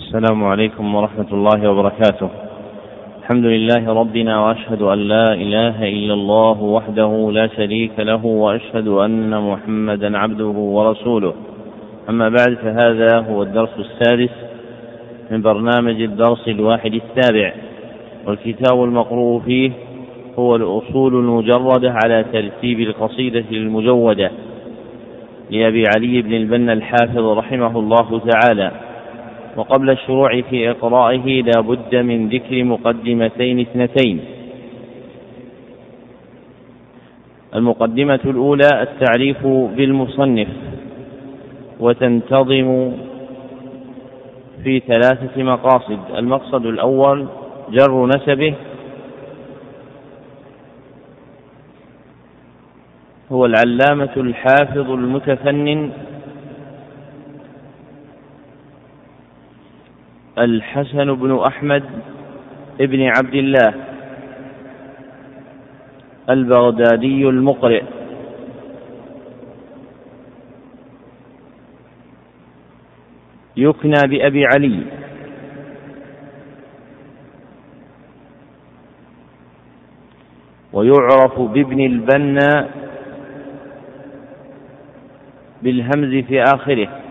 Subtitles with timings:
[0.00, 2.28] السلام عليكم ورحمة الله وبركاته.
[3.22, 9.50] الحمد لله ربنا وأشهد أن لا إله إلا الله وحده لا شريك له وأشهد أن
[9.50, 10.44] محمدا عبده
[10.76, 11.34] ورسوله.
[12.08, 14.30] أما بعد فهذا هو الدرس السادس
[15.30, 17.52] من برنامج الدرس الواحد السابع
[18.26, 19.70] والكتاب المقروء فيه
[20.38, 24.30] هو الأصول المجردة على ترتيب القصيدة المجودة
[25.50, 28.70] لأبي علي بن البنا الحافظ رحمه الله تعالى
[29.56, 34.20] وقبل الشروع في إقرائه لا بد من ذكر مقدمتين اثنتين.
[37.54, 40.48] المقدمة الأولى التعريف بالمصنف
[41.80, 42.92] وتنتظم
[44.64, 45.98] في ثلاثة مقاصد.
[46.18, 47.26] المقصد الأول
[47.70, 48.54] جر نسبه
[53.32, 55.90] هو العلامة الحافظ المتفنن
[60.38, 61.82] الحسن بن أحمد
[62.80, 63.74] ابن عبد الله
[66.30, 67.82] البغدادي المقرئ.
[73.56, 74.84] يكنى بأبي علي.
[80.72, 82.68] ويعرف بابن البنا
[85.62, 87.01] بالهمز في آخره.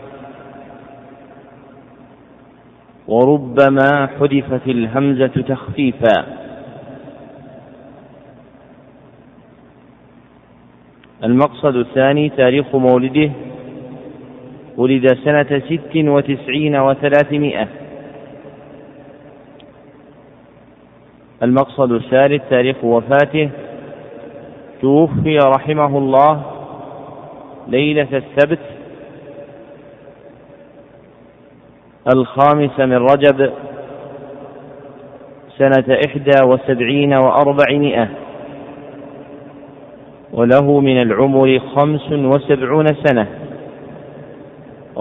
[3.08, 6.26] وربما حذفت الهمزة تخفيفا.
[11.24, 13.32] المقصد الثاني تاريخ مولده
[14.78, 17.68] ولد سنة ست وتسعين وثلاثمائة.
[21.44, 23.50] المقصد الثالث تاريخ وفاته
[24.82, 26.44] توفي رحمه الله
[27.68, 28.60] ليلة السبت
[32.08, 33.52] الخامس من رجب
[35.58, 38.08] سنة إحدى وسبعين وأربعمائة.
[40.34, 43.28] وله من العمر خمس وسبعون سنة.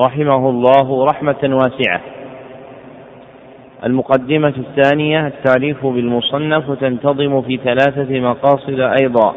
[0.06, 2.00] رحمه الله رحمة واسعة.
[3.86, 9.34] المقدمة الثانية التعريف بالمصنف وتنتظم في ثلاثة مقاصد أيضا.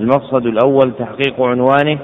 [0.00, 1.98] المقصد الأول تحقيق عنوانه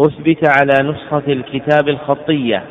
[0.00, 2.64] أثبت على نسخة الكتاب الخطية.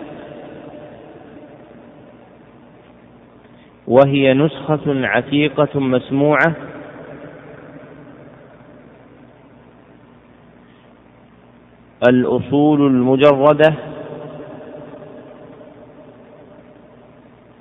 [3.87, 6.55] وهي نسخة عتيقة مسموعة.
[12.09, 13.73] الأصول المجردة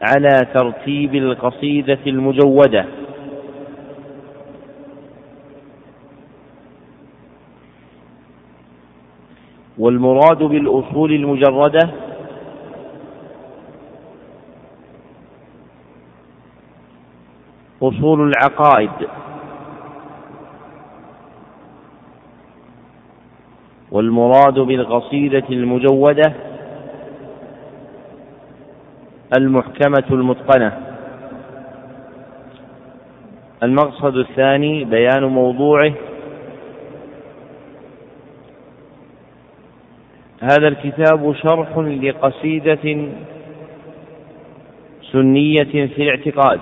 [0.02, 2.86] على ترتيب القصيدة المجودة.
[9.78, 11.90] والمراد بالأصول المجردة
[17.82, 18.90] أصول العقائد.
[23.90, 26.32] والمراد بالقصيدة المجودة
[29.38, 30.72] المحكمة المتقنة.
[33.62, 35.92] المقصد الثاني بيان موضوعه
[40.42, 43.08] هذا الكتاب شرح لقصيدة
[45.12, 46.60] سنية في الاعتقاد.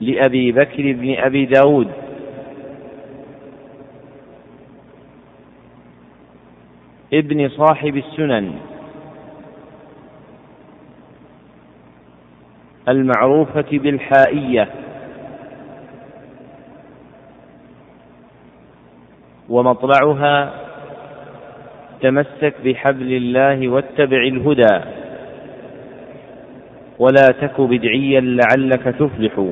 [0.00, 1.88] لأبي بكر بن أبي داود.
[7.12, 8.52] ابن صاحب السنن.
[12.88, 14.68] المعروفة بالحائية.
[19.48, 20.50] ومطلعها
[22.00, 24.80] تمسك بحبل الله واتبع الهدى.
[26.98, 29.44] ولا تك بدعيا لعلك تفلح.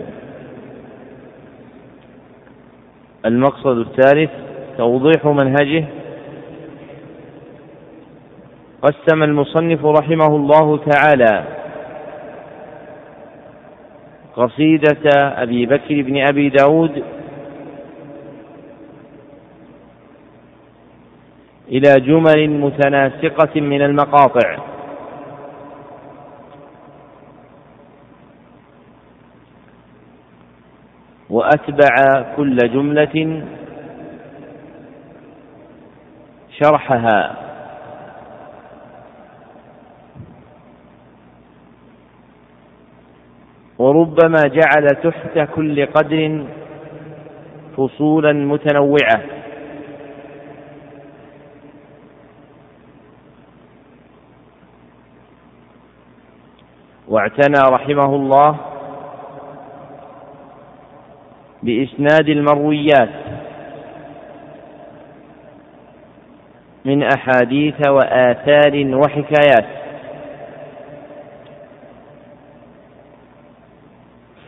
[3.26, 4.30] المقصد الثالث
[4.78, 5.84] توضيح منهجه.
[8.82, 11.44] قسم المصنف رحمه الله تعالى
[14.36, 17.02] قصيدة أبي بكر بن أبي داود
[21.74, 24.58] إلى جمل متناسقة من المقاطع.
[31.30, 33.44] وأتبع كل جملة
[36.58, 37.36] شرحها.
[43.78, 46.44] وربما جعل تحت كل قدر
[47.76, 49.43] فصولا متنوعة.
[57.08, 58.56] واعتنى رحمه الله
[61.62, 63.08] بإسناد المرويات
[66.84, 69.66] من أحاديث وآثار وحكايات.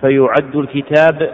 [0.00, 1.30] فيعد الكتاب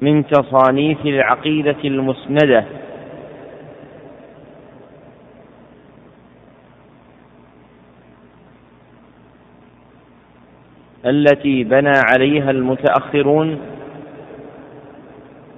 [0.00, 2.64] من تصانيف العقيدة المسندة.
[11.06, 13.58] التي بنى عليها المتأخرون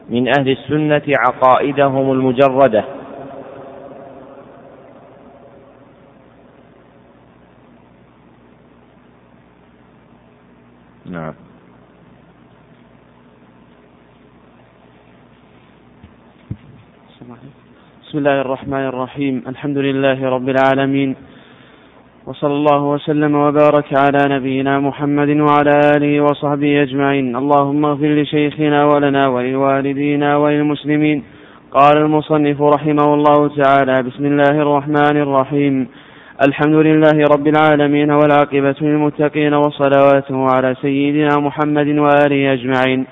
[0.08, 2.85] من أهل السنة عقائدهم المجردة.
[11.06, 11.35] نعم.
[18.02, 19.43] بسم الله الرحمن الرحيم.
[19.47, 21.17] الحمد لله رب العالمين.
[22.34, 27.36] وصلى الله وسلم وبارك على نبينا محمد وعلى آله وصحبه أجمعين.
[27.36, 31.22] اللهم اغفر لشيخنا ولنا ولوالدينا وللمسلمين.
[31.72, 35.88] قال المصنف رحمه الله تعالى بسم الله الرحمن الرحيم.
[36.48, 43.06] الحمد لله رب العالمين والعاقبة للمتقين وصلواته على سيدنا محمد وآله أجمعين.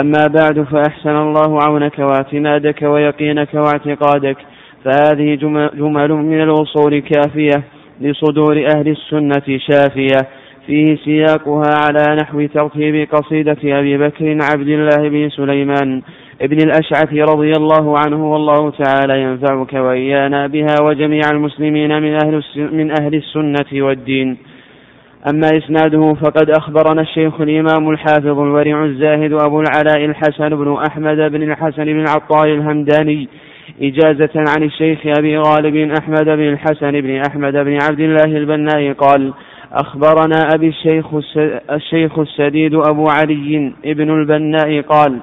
[0.00, 4.36] أما بعد فأحسن الله عونك واعتمادك ويقينك واعتقادك.
[4.84, 5.34] فهذه
[5.80, 10.28] جمل من الأصول كافية لصدور أهل السنة شافية
[10.66, 16.02] فيه سياقها على نحو ترتيب قصيدة أبي بكر عبد الله بن سليمان
[16.42, 22.90] ابن الأشعث رضي الله عنه والله تعالى ينفعك وإيانا بها وجميع المسلمين من أهل, من
[23.00, 24.36] أهل السنة والدين.
[25.30, 31.42] أما إسناده فقد أخبرنا الشيخ الإمام الحافظ الورع الزاهد أبو العلاء الحسن بن أحمد بن
[31.42, 33.28] الحسن بن العطار الهمداني
[33.82, 39.32] إجازة عن الشيخ أبي غالب أحمد بن الحسن بن أحمد بن عبد الله البناء قال
[39.72, 41.06] أخبرنا أبي الشيخ
[41.70, 45.18] الشيخ السديد أبو علي ابن البناء قال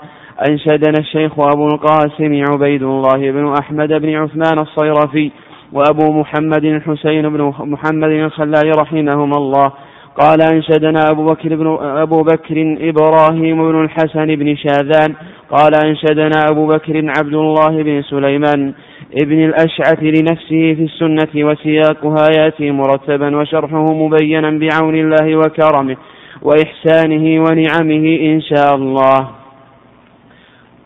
[0.49, 5.31] أنشدنا الشيخ أبو القاسم عبيد الله بن أحمد بن عثمان الصيرفي
[5.73, 9.71] وأبو محمد الحسين بن محمد الخلال رحمهما الله.
[10.19, 15.15] قال أنشدنا أبو بكر بن أبو بكر إبراهيم بن الحسن بن شاذان
[15.57, 18.73] قال أنشدنا أبو بكر عبد الله بن سليمان
[19.21, 25.97] ابن الأشعث لنفسه في السنة وسياقها يأتي مرتبا وشرحه مبينا بعون الله وكرمه
[26.41, 29.29] وإحسانه ونعمه إن شاء الله.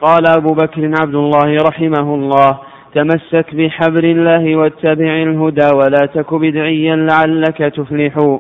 [0.02, 2.58] قال أبو بكر عبد الله رحمه الله
[2.96, 8.40] تمسك بحبل الله واتبع الهدى ولا تك بدعيا لعلك تفلح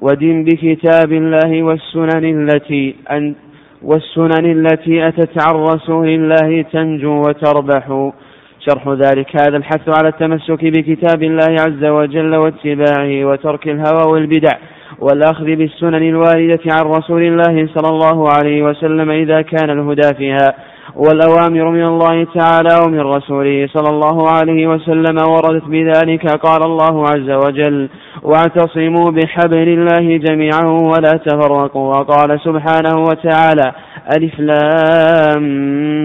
[0.00, 3.34] ودن بكتاب الله والسنن التي أن
[3.84, 8.10] والسنن التي أتت عن رسول الله تنجو وتربح.
[8.68, 14.52] شرح ذلك هذا الحث على التمسك بكتاب الله عز وجل واتباعه وترك الهوى والبدع
[14.98, 20.54] والأخذ بالسنن الواردة عن رسول الله صلى الله عليه وسلم إذا كان الهدى فيها.
[20.96, 27.30] والأوامر من الله تعالى ومن رسوله صلى الله عليه وسلم وردت بذلك قال الله عز
[27.30, 27.88] وجل
[28.22, 31.96] واعتصموا بحبل الله جميعا ولا تفرقوا.
[31.96, 33.72] وقال سبحانه وتعالى
[34.16, 35.42] ألف لام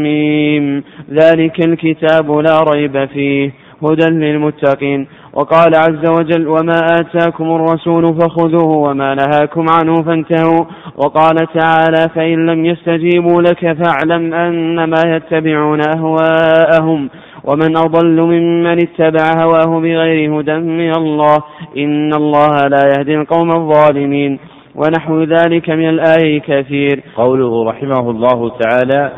[0.03, 0.83] ميم.
[1.11, 3.51] ذلك الكتاب لا ريب فيه.
[3.83, 5.07] هدى للمتقين.
[5.33, 10.65] وقال عز وجل وما آتاكم الرسول فخذوه وما نهاكم عنه فانتهوا.
[10.97, 17.09] وقال تعالى فإن لم يستجيبوا لك فاعلم أنما يتبعون أهواءهم.
[17.43, 21.37] ومن أضل ممن اتبع هواه بغير هدى من الله
[21.77, 24.39] إن الله لا يهدي القوم الظالمين.
[24.75, 29.11] ونحو ذلك من الآية كثير قوله رحمه الله تعالى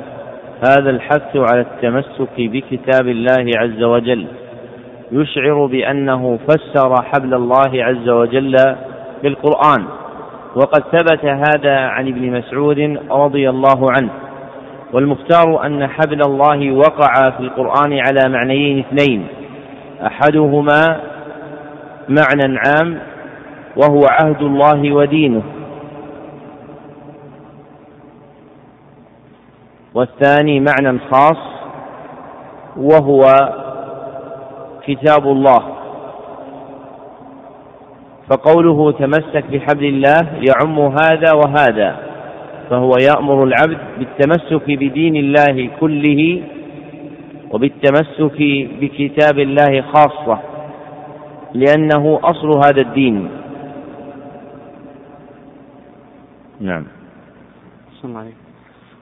[0.68, 4.28] هذا الحث على التمسك بكتاب الله عز وجل
[5.12, 8.56] يشعر بأنه فسر حبل الله عز وجل
[9.24, 9.86] بالقرآن.
[10.56, 14.10] وقد ثبت هذا عن ابن مسعود رضي الله عنه.
[14.94, 19.28] والمختار أن حبل الله وقع في القرآن على معنيين اثنين.
[20.06, 21.00] أحدهما
[22.10, 23.00] معنى عام
[23.76, 25.44] وهو عهد الله ودينه.
[29.94, 31.38] والثاني معنى خاص
[32.78, 33.24] وهو
[34.88, 35.62] كتاب الله.
[38.30, 42.00] فقوله تمسك بحبل الله يعم هذا وهذا
[42.70, 46.42] فهو يأمر العبد بالتمسك بدين الله كله
[47.52, 48.40] وبالتمسك
[48.82, 50.40] بكتاب الله خاصة
[51.54, 53.30] لأنه أصل هذا الدين.
[56.60, 56.86] نعم.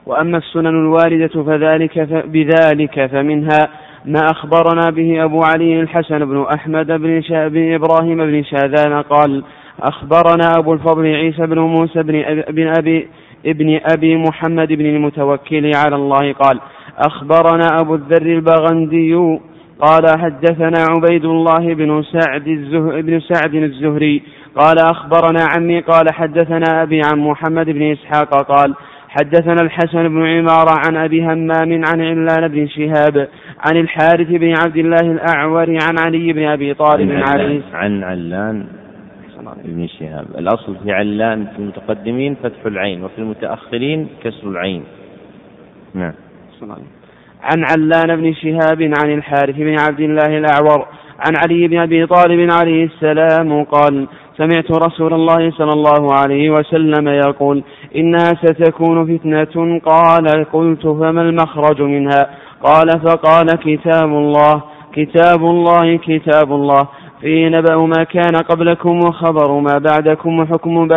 [0.06, 3.68] وأما السنن الواردة فذلك بذلك فمنها
[4.04, 9.44] ما أخبرنا به أبو علي الحسن بن أحمد بن, بن إبراهيم بن شاذان قال
[9.80, 13.08] أخبرنا أبو الفضل عيسى بن موسى بن أبي, بن أبي
[13.46, 16.60] ابن أبي محمد بن المتوكل على الله قال
[16.98, 19.14] أخبرنا أبو الذر البغندي
[19.80, 23.00] قال حدثنا عبيد الله بن سعد الزه...
[23.00, 24.22] بن سعد الزهري
[24.56, 28.74] قال أخبرنا عمي قال حدثنا أبي عن محمد بن إسحاق قال
[29.10, 33.28] حدثنا الحسن بن عمارة عن أبي همام عن علان بن شهاب
[33.66, 38.66] عن الحارث بن عبد الله الأعور عن علي بن أبي طالب عن عليه عن علان
[39.64, 40.26] بن شهاب.
[40.38, 44.84] الأصل في علان في المتقدمين فتح العين وفي المتأخرين كسر العين.
[45.94, 46.12] نعم.
[47.42, 50.86] عن علان بن شهاب عن الحارث بن عبد الله الأعور
[51.26, 57.08] عن علي بن أبي طالب عليه السلام قال سمعت رسول الله صلى الله عليه وسلم
[57.08, 57.64] يقول
[57.96, 59.78] إنها ستكون فتنة.
[59.78, 62.30] قال قلت فما المخرج منها؟
[62.62, 66.88] قال فقال كتاب الله كتاب الله كتاب الله.
[67.20, 70.88] فيه نبأ ما كان قبلكم وخبر ما بعدكم وحكم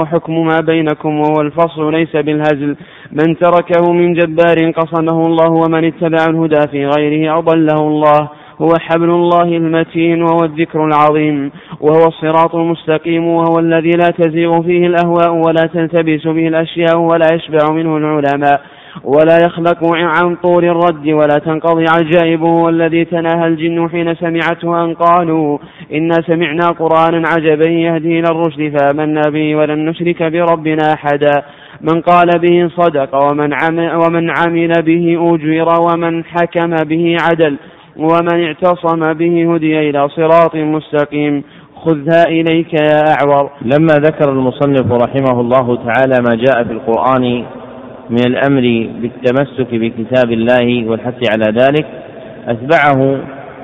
[0.00, 2.76] وحكم ما بينكم وهو الفصل ليس بالهزل.
[3.12, 8.28] من تركه من جبار قصمه الله ومن اتبع الهدى في غيره أضله الله.
[8.62, 14.86] هو حبل الله المتين وهو الذكر العظيم وهو الصراط المستقيم وهو الذي لا تزيغ فيه
[14.86, 18.60] الأهواء ولا تلتبس به الأشياء ولا يشبع منه العلماء
[19.04, 25.58] ولا يخلق عن طول الرد ولا تنقضي عجائبه والذي تناهى الجن حين سمعته أن قالوا
[25.92, 31.42] إنا سمعنا قرآنا عجبا يهدي إلى الرشد فآمنا به ولن نشرك بربنا أحدا
[31.80, 37.56] من قال به صدق ومن عمل, ومن عمل به أجر ومن حكم به عدل
[37.96, 41.42] ومن اعتصم به هدي إلى صراط مستقيم.
[41.84, 43.50] خذها إليك يا أعور.
[43.62, 47.44] لما ذكر المصنف رحمه الله تعالى ما جاء في القرآن
[48.10, 51.86] من الأمر بالتمسك بكتاب الله والحث على ذلك
[52.48, 53.18] أتبعه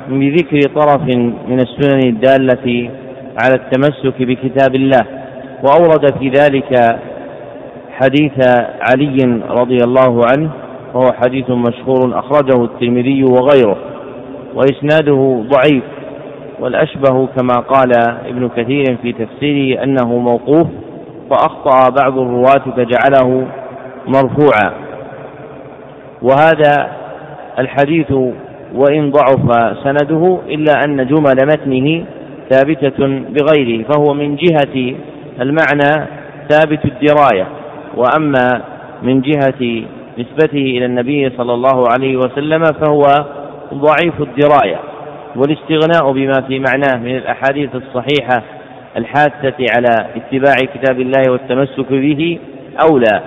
[0.09, 1.03] بذكر طرف
[1.49, 2.91] من السنن الدالة
[3.43, 5.05] على التمسك بكتاب الله.
[5.63, 6.99] وأورد في ذلك
[7.93, 8.49] حديث
[8.81, 10.51] علي رضي الله عنه
[10.95, 13.89] وهو حديث مشهور أخرجه الترمذي وغيره.
[14.54, 15.85] وإسناده ضعيف
[16.61, 17.92] والأشبه كما قال
[18.26, 20.66] ابن كثير في تفسيره أنه موقوف
[21.30, 23.47] فأخطأ بعض الرواة فجعله
[24.07, 24.73] مرفوعا.
[26.23, 26.90] وهذا
[27.59, 28.12] الحديث
[28.75, 32.04] وإن ضعف سنده إلا أن جمل متنه
[32.50, 34.95] ثابتة بغيره فهو من جهة
[35.40, 36.07] المعنى
[36.49, 37.47] ثابت الدراية
[37.97, 38.62] وأما
[39.02, 39.83] من جهة
[40.19, 43.02] نسبته إلى النبي صلى الله عليه وسلم فهو
[43.75, 44.81] ضعيف الدراية
[45.37, 48.43] والاستغناء بما في معناه من الأحاديث الصحيحة
[48.97, 52.39] الحاثة على اتباع كتاب الله والتمسك به
[52.91, 53.23] أولى.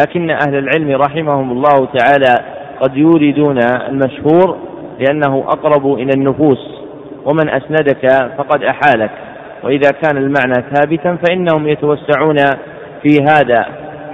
[0.00, 2.34] لكن أهل العلم رحمهم الله تعالى
[2.80, 3.58] قد يوردون
[3.88, 4.56] المشهور
[4.98, 6.80] لأنه أقرب إلى النفوس
[7.24, 9.10] ومن أسندك فقد أحالك.
[9.64, 12.36] وإذا كان المعنى ثابتا فإنهم يتوسعون
[13.02, 13.66] في هذا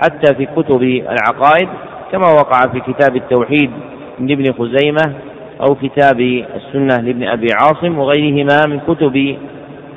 [0.03, 1.69] حتى في كتب العقائد
[2.13, 3.71] كما وقع في كتاب التوحيد
[4.19, 5.15] لابن خزيمة
[5.61, 6.21] أو كتاب
[6.57, 9.37] السنة لابن أبي عاصم وغيرهما من كتب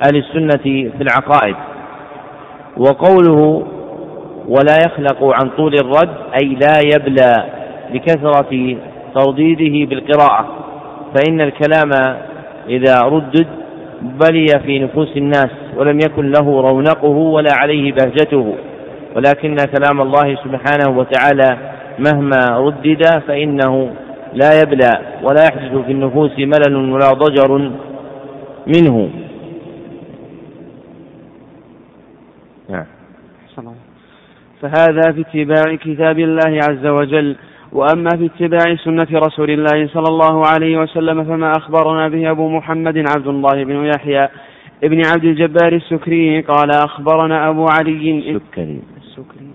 [0.06, 1.56] أهل السنة في العقائد.
[2.76, 3.66] وقوله
[4.48, 7.32] ولا يخلق عن طول الرد أي لا يبلى
[7.92, 8.76] بكثرة
[9.14, 10.46] ترديده بالقراءة.
[11.14, 12.16] فإن الكلام
[12.68, 13.46] إذا ردد
[14.02, 18.54] بلي في نفوس الناس ولم يكن له رونقه ولا عليه بهجته.
[19.16, 21.58] ولكن كلام الله سبحانه وتعالى
[21.98, 23.90] مهما ردد فإنه
[24.34, 27.72] لا يبلى ولا يحدث في النفوس ملل ولا ضجر
[28.66, 29.10] منه.
[32.68, 32.86] نعم.
[34.60, 37.36] فهذا في اتباع كتاب الله عز وجل
[37.72, 42.98] وأما في اتباع سنة رسول الله صلى الله عليه وسلم فما أخبرنا به أبو محمد
[42.98, 44.28] عبد الله بن يحيى
[44.84, 49.49] ابن عبد الجبار السكري قال أخبرنا أبو علي السكري السكري.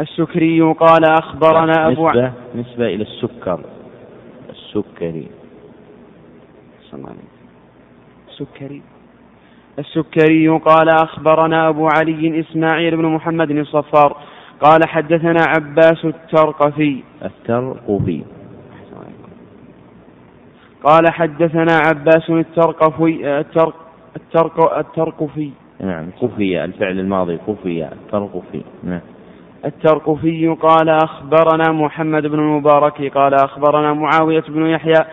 [0.00, 3.60] السكري قال أخبرنا أبو نسبة, نسبة إلى السكر.
[4.50, 5.28] السكري.
[8.28, 8.82] السكري.
[9.78, 14.16] السكري قال أخبرنا أبو علي إسماعيل بن محمد الصفار
[14.60, 17.02] قال حدثنا عباس الترقفي.
[17.24, 18.22] الترقفي.
[20.84, 23.74] قال حدثنا عباس الترقفي الترق
[24.16, 25.50] الترق الترقفي.
[25.80, 28.62] نعم قفي الفعل الماضي قفي الترقفي.
[28.84, 29.00] نعم.
[29.64, 35.04] الترقفي قال أخبرنا محمد بن المبارك قال أخبرنا معاوية بن يحيى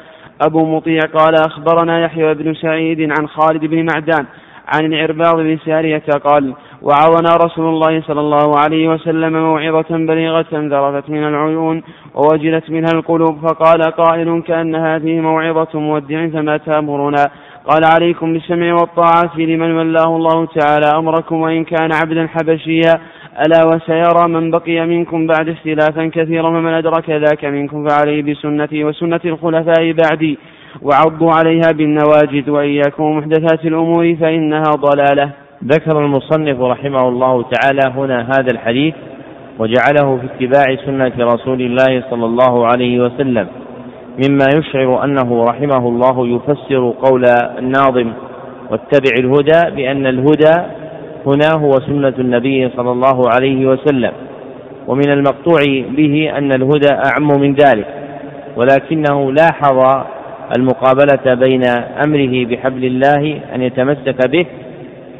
[0.42, 4.26] أبو مطيع قال أخبرنا يحيى بن سعيد عن خالد بن معدان
[4.74, 11.10] عن العرباض بن سارية قال وعظنا رسول الله صلى الله عليه وسلم موعظة بليغة ذرفت
[11.10, 11.84] من العيون
[12.16, 17.26] ووجلت منها القلوب فقال قائل كأن هذه موعظة مودع فما تأمرنا.
[17.68, 22.94] قال عليكم بالسمع والطاعة لمن ولاه الله تعالى أمركم وإن كان عبدا حبشيا.
[23.46, 29.20] ألا وسيرى من بقي منكم بعد اختلافا كثيرا ومن أدرك ذاك منكم فعليه بسنتي وسنة
[29.26, 30.38] الخلفاء بعدي
[30.82, 35.30] وعضوا عليها بالنواجد وإياكم محدثات الأمور فإنها ضلالة.
[35.64, 38.94] ذكر المصنف رحمه الله تعالى هنا هذا الحديث
[39.60, 43.48] وجعله في اتباع سنة رسول الله صلى الله عليه وسلم
[44.26, 47.26] مما يشعر أنه رحمه الله يفسر قول
[47.60, 48.12] الناظم
[48.72, 50.87] واتبع الهدى بأن الهدى
[51.26, 54.12] هنا هو سنة النبي صلى الله عليه وسلم.
[54.88, 55.60] ومن المقطوع
[55.90, 57.88] به أن الهدى أعم من ذلك
[58.56, 60.04] ولكنه لاحظ
[60.58, 61.64] المقابلة بين
[62.06, 64.46] أمره بحبل الله أن يتمسك به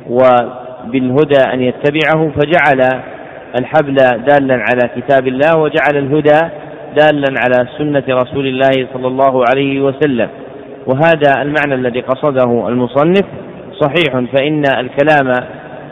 [0.10, 3.02] وبالهدى أن يتبعه فجعل
[3.60, 3.96] الحبل
[4.28, 6.40] دالا على كتاب الله وجعل الهدى
[6.98, 10.30] دالا على سنة رسول الله صلى الله عليه وسلم.
[10.88, 13.26] وهذا المعنى الذي قصده المصنف
[13.82, 15.34] صحيح فإن الكلام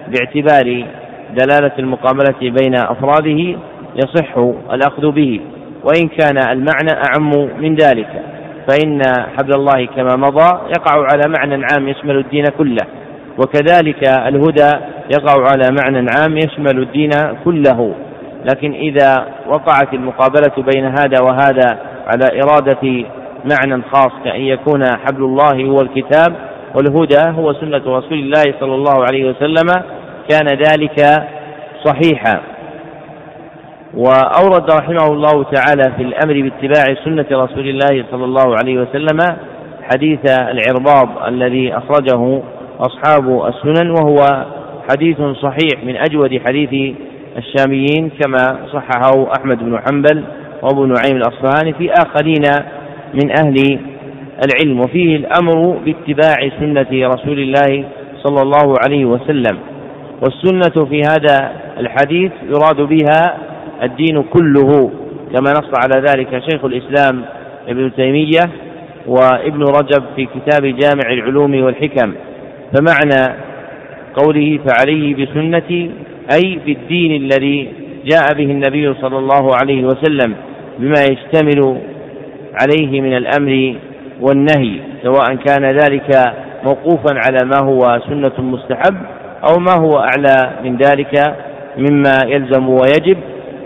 [0.07, 0.85] باعتبار
[1.37, 3.57] دلالة المقابلة بين أفراده
[3.95, 4.37] يصح
[4.73, 5.41] الأخذ به
[5.83, 8.07] وإن كان المعنى أعم من ذلك
[8.69, 9.01] فإن
[9.37, 12.87] حبل الله كما مضى يقع على معنى عام يشمل الدين كله
[13.37, 14.71] وكذلك الهدى
[15.15, 17.09] يقع على معنى عام يشمل الدين
[17.45, 17.95] كله.
[18.45, 23.05] لكن إذا وقعت المقابلة بين هذا وهذا على إرادة
[23.45, 26.35] معنى خاص كأن يكون حبل الله هو الكتاب
[26.75, 29.67] والهدى هو سنة رسول الله صلى الله عليه وسلم
[30.29, 30.99] كان ذلك
[31.85, 32.41] صحيحا.
[33.93, 39.19] وأورد رحمه الله تعالى في الأمر باتباع سنة رسول الله صلى الله عليه وسلم
[39.93, 42.41] حديث العرباض الذي أخرجه
[42.79, 44.45] أصحاب السنن وهو
[44.91, 46.95] حديث صحيح من أجود حديث
[47.37, 50.23] الشاميين كما صححه أحمد بن حنبل
[50.61, 52.43] وأبو نعيم الأصفهاني في آخرين
[53.13, 53.79] من أهل
[54.45, 54.79] العلم.
[54.79, 57.85] وفيه الأمر باتباع سنة رسول الله
[58.23, 59.74] صلى الله عليه وسلم.
[60.21, 63.37] والسنة في هذا الحديث يراد بها
[63.83, 64.91] الدين كله
[65.33, 67.25] كما نص على ذلك شيخ الإسلام
[67.67, 68.49] ابن تيمية
[69.07, 72.13] وابن رجب في كتاب جامع العلوم والحكم.
[72.73, 73.35] فمعنى
[74.15, 75.91] قوله فعليه بسنتي
[76.33, 77.69] أي بالدين الذي
[78.05, 80.35] جاء به النبي صلى الله عليه وسلم
[80.79, 81.81] بما يشتمل
[82.61, 83.75] عليه من الأمر
[84.21, 88.95] والنهي سواء كان ذلك موقوفا على ما هو سنة مستحب
[89.43, 91.35] أو ما هو أعلى من ذلك
[91.77, 93.17] مما يلزم ويجب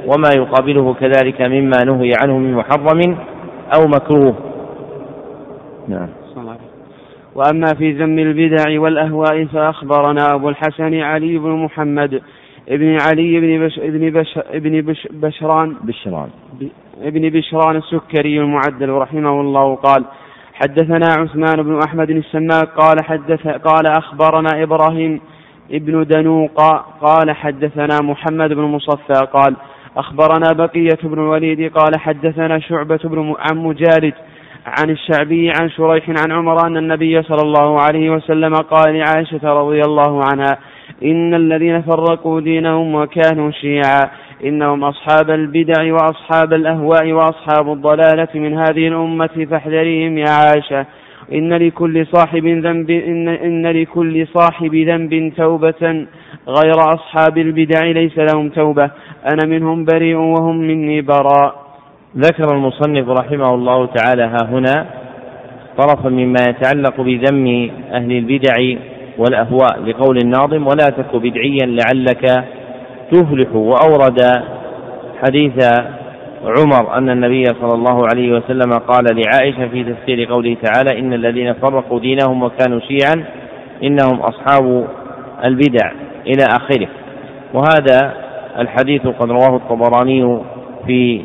[0.06, 3.18] وما يقابله كذلك مما نهي عنه من محرم
[3.76, 4.36] أو مكروه.
[5.88, 6.10] نعم.
[7.36, 12.22] وأما في ذم البدع والأهواء فأخبرنا أبو الحسن علي بن محمد
[12.70, 15.76] ابن علي بن بش ابن بش ابن بش بشران.
[15.84, 16.30] بشران.
[17.02, 20.06] ابن بشران السكري المعدل رحمه الله قال
[20.54, 25.22] حدثنا عثمان بن أحمد السماك قال حدث قال أخبرنا إبراهيم
[25.72, 26.62] ابن دنوق
[27.02, 29.56] قال حدثنا محمد بن مصفى قال
[29.98, 34.14] أخبرنا بقية بن الوليد قال حدثنا شعبة بن عن مجالد
[34.66, 39.82] عن الشعبي عن شريح عن عمر أن النبي صلى الله عليه وسلم قال لعائشة رضي
[39.82, 40.58] الله عنها
[41.04, 44.10] إن الذين فرقوا دينهم وكانوا شيعا
[44.44, 50.86] إنهم أصحاب البدع وأصحاب الأهواء وأصحاب الضلالة من هذه الأمة فاحذريهم يا عائشة
[51.34, 56.06] إن لكل صاحب ذنب إن, إن لكل صاحب ذنب توبة
[56.48, 58.92] غير أصحاب البدع ليس لهم توبة.
[59.34, 61.70] أنا منهم بريء وهم مني براء.
[62.18, 64.86] ذكر المصنف رحمه الله تعالى ها هنا
[65.78, 68.54] طرفا مما يتعلق بذم أهل البدع
[69.18, 72.46] والأهواء لقول الناظم ولا تك بدعيا لعلك
[73.12, 74.44] تفلح وأورد
[75.24, 75.70] حديث
[76.44, 81.54] عمر أن النبي صلى الله عليه وسلم قال لعائشة في تفسير قوله تعالى إن الذين
[81.54, 83.26] فرقوا دينهم وكانوا شيعا
[83.84, 84.88] إنهم أصحاب
[85.44, 85.92] البدع
[86.28, 86.88] إلى آخره.
[87.54, 88.14] وهذا
[88.60, 90.40] الحديث قد رواه الطبراني
[90.88, 91.22] في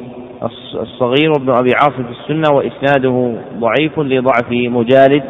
[0.74, 5.22] الصغير وابن أبي عاصم في السنة وإسناده ضعيف لضعف مجالد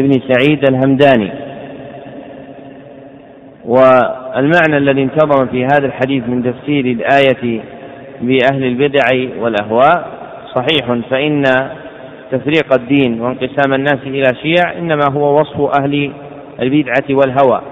[0.00, 1.30] ابن سعيد الهمداني.
[3.64, 7.60] والمعنى الذي انتظم في هذا الحديث من تفسير الآية
[8.20, 9.04] بأهل البدع
[9.38, 10.06] والأهواء.
[10.54, 11.42] صحيح فإن
[12.30, 16.12] تفريق الدين وانقسام الناس إلى شيع إنما هو وصف أهل
[16.62, 17.62] البدعة والهوى.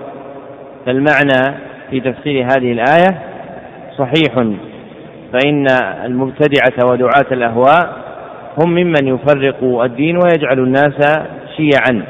[0.87, 1.57] فالمعنى
[1.91, 3.19] في تفسير هذه الآية
[3.99, 4.35] صحيح
[5.33, 5.67] فإن
[6.05, 7.97] المبتدعة ودعاة الأهواء
[8.63, 12.03] هم ممن يفرق الدين ويجعل الناس شيعا.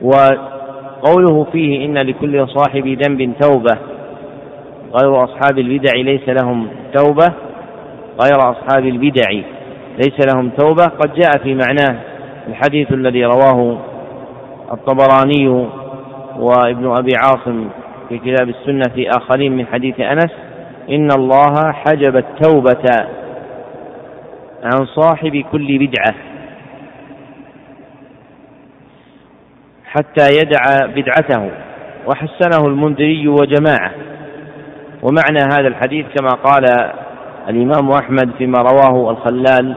[0.00, 3.78] وقوله فيه إن لكل صاحب ذنب توبة
[4.94, 7.34] غير أصحاب البدع ليس لهم توبة.
[8.24, 9.30] غير أصحاب البدع
[9.96, 10.84] ليس لهم توبة.
[10.84, 12.00] قد جاء في معناه
[12.48, 13.78] الحديث الذي رواه
[14.72, 15.48] الطبراني
[16.38, 17.68] وابن أبي عاصم
[18.08, 20.32] في كتاب السنة في آخرين من حديث أنس.
[20.90, 22.84] إن الله حجب التوبة
[24.62, 26.14] عن صاحب كل بدعة
[29.84, 31.50] حتى يدع بدعته.
[32.06, 33.92] وحسنه المنذري وجماعة.
[35.02, 36.64] ومعنى هذا الحديث كما قال
[37.48, 39.74] الإمام أحمد فيما رواه الخلال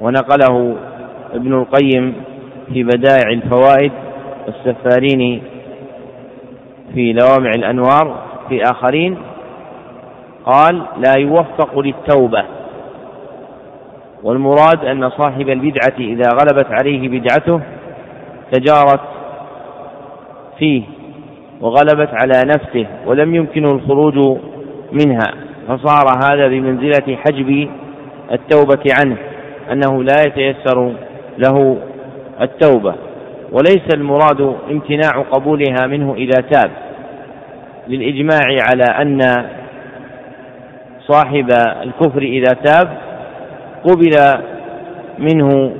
[0.00, 0.76] ونقله
[1.34, 2.14] ابن القيم
[2.72, 3.92] في بدائع الفوائد
[4.46, 5.42] والسفارين
[6.94, 9.18] في لوامع الأنوار في آخرين
[10.44, 12.44] قال لا يوفق للتوبة
[14.22, 17.60] والمراد أن صاحب البدعة إذا غلبت عليه بدعته
[18.52, 19.00] تجارت
[20.58, 20.82] فيه
[21.62, 24.38] وغلبت على نفسه ولم يمكنه الخروج
[24.92, 25.34] منها
[25.68, 27.68] فصار هذا بمنزلة حجب
[28.32, 29.16] التوبة عنه
[29.72, 30.92] أنه لا يتيسر
[31.38, 31.78] له
[32.40, 32.94] التوبة
[33.52, 36.70] وليس المراد امتناع قبولها منه إذا تاب
[37.88, 39.20] للإجماع على أن
[41.06, 41.46] صاحب
[41.82, 42.98] الكفر إذا تاب
[43.84, 44.10] قبل
[45.18, 45.72] منه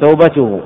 [0.00, 0.60] توبته.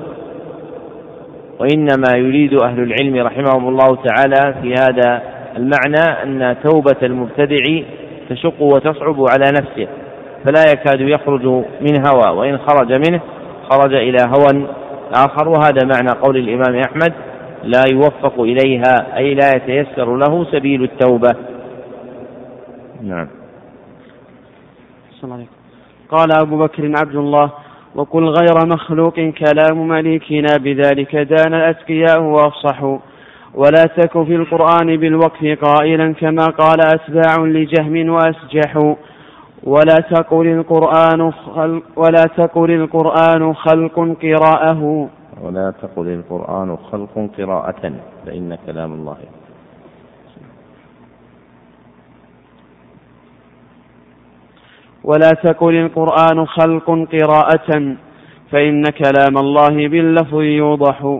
[1.59, 5.21] وإنما يريد أهل العلم رحمهم الله تعالى في هذا
[5.57, 7.83] المعنى أن توبة المبتدع
[8.29, 9.87] تشق وتصعب على نفسه
[10.45, 11.45] فلا يكاد يخرج
[11.81, 13.21] من هوى وإن خرج منه
[13.69, 14.67] خرج إلى هوى
[15.13, 15.49] آخر.
[15.49, 17.13] وهذا معنى قول الإمام أحمد
[17.63, 21.35] لا يوفق إليها أي لا يتيسر له سبيل التوبة.
[23.01, 23.27] نعم.
[26.09, 27.51] قال أبو بكر عبد الله.
[27.95, 32.97] وقل غير مخلوق كلام مليكنا بذلك دان الأتقياء وأفصحوا
[33.53, 38.95] ولا تك في القرآن بالوقف قائلا كما قال أتباع لجهم وأسجحوا
[39.63, 45.09] ولا تقل القرآن خلق ولا تقل القرآن خلق قراءه.
[45.41, 47.93] ولا تقل القرآن خلق قراءة
[48.25, 49.17] فإن كلام الله
[55.03, 57.95] ولا تقل القرآن خلق قراءة
[58.51, 61.19] فإن كلام الله باللفظ يوضح.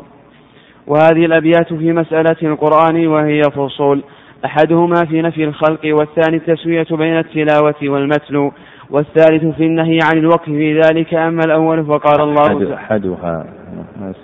[0.88, 4.04] وهذه الأبيات في مسألة القرآن وهي فصول.
[4.46, 8.52] أحدهما في نفي الخلق والثاني التسوية بين التلاوة والمتلو
[8.90, 11.14] والثالث في النهي عن الوقف في ذلك.
[11.14, 13.46] أما الأول فقال الله أحد أحدها.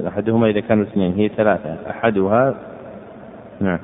[0.07, 1.77] أحدهما إذا كانوا اثنين هي ثلاثة.
[1.89, 2.55] أحدها
[3.61, 3.79] نعم.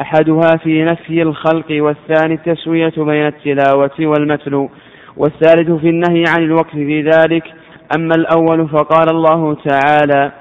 [0.00, 4.70] أحدها في نفي الخلق والثاني التسوية بين التلاوة والمتلو
[5.16, 7.44] والثالث في النهي عن الوقف في ذلك.
[7.96, 10.32] أما الأول فقال الله تعالى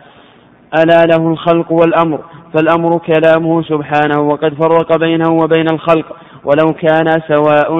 [0.84, 2.20] ألا له الخلق والأمر
[2.54, 6.16] فالأمر كلامه سبحانه وقد فرق بينه وبين الخلق.
[6.44, 7.80] ولو كان سواء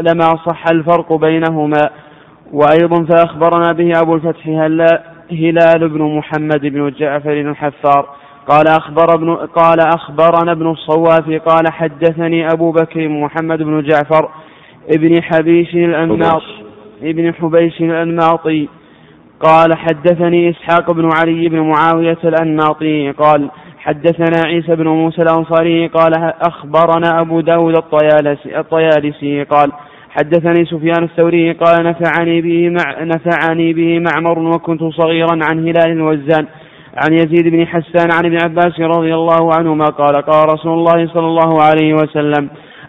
[0.00, 1.90] لما صح الفرق بينهما.
[2.52, 4.46] وأيضا فأخبرنا به أبو الفتح
[5.30, 8.08] هلال بن محمد بن جعفر الحفار.
[8.48, 14.28] قال أخبر ابن قال أخبرنا ابن الصواف قال حدثني أبو بكر محمد بن جعفر
[14.96, 16.42] ابن حبيش الأنماط
[17.02, 18.68] ابن حبيش الأنماطي.
[19.40, 26.32] قال حدثني إسحاق بن علي بن معاوية الأنماطي قال حدثنا عيسى بن موسى الأنصاري قال
[26.40, 29.72] أخبرنا أبو داود الطيالسي, الطيالسي قال
[30.10, 36.46] حدثني سفيان الثوري قال نفعني به مع نفعني به معمر وكنت صغيرا عن هلال وزان
[36.96, 41.26] عن يزيد بن حسان عن ابن عباس رضي الله عنهما قال قال رسول الله صلى
[41.26, 42.48] الله عليه وسلم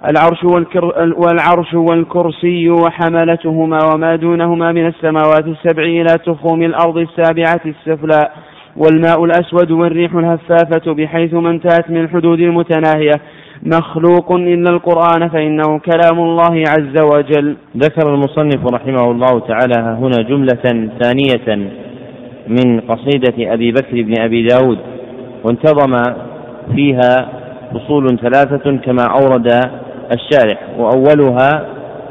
[0.09, 0.85] العرش والكر
[1.17, 8.29] والعرش والكرسي وحملتهما وما دونهما من السماوات السبع إلى تخوم الأرض السابعة السفلى
[8.77, 13.21] والماء الأسود والريح الهفافة بحيث ما انتهت من الحدود المتناهية
[13.63, 17.57] مخلوق إلا القرآن فإنه كلام الله عز وجل.
[17.77, 21.82] ذكر المصنف رحمه الله تعالى هنا جملة ثانية
[22.47, 24.77] من قصيدة أبي بكر بن أبي داود
[25.43, 26.03] وانتظم
[26.75, 27.29] فيها
[27.73, 29.47] فصول ثلاثة كما أورد
[30.11, 31.65] الشارح وأولها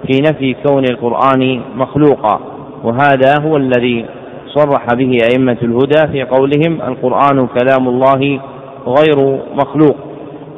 [0.06, 2.40] في نفي كون القرآن مخلوقا
[2.84, 4.04] وهذا هو الذي
[4.46, 8.40] صرح به أئمة الهدى في قولهم القرآن كلام الله
[8.86, 9.96] غير مخلوق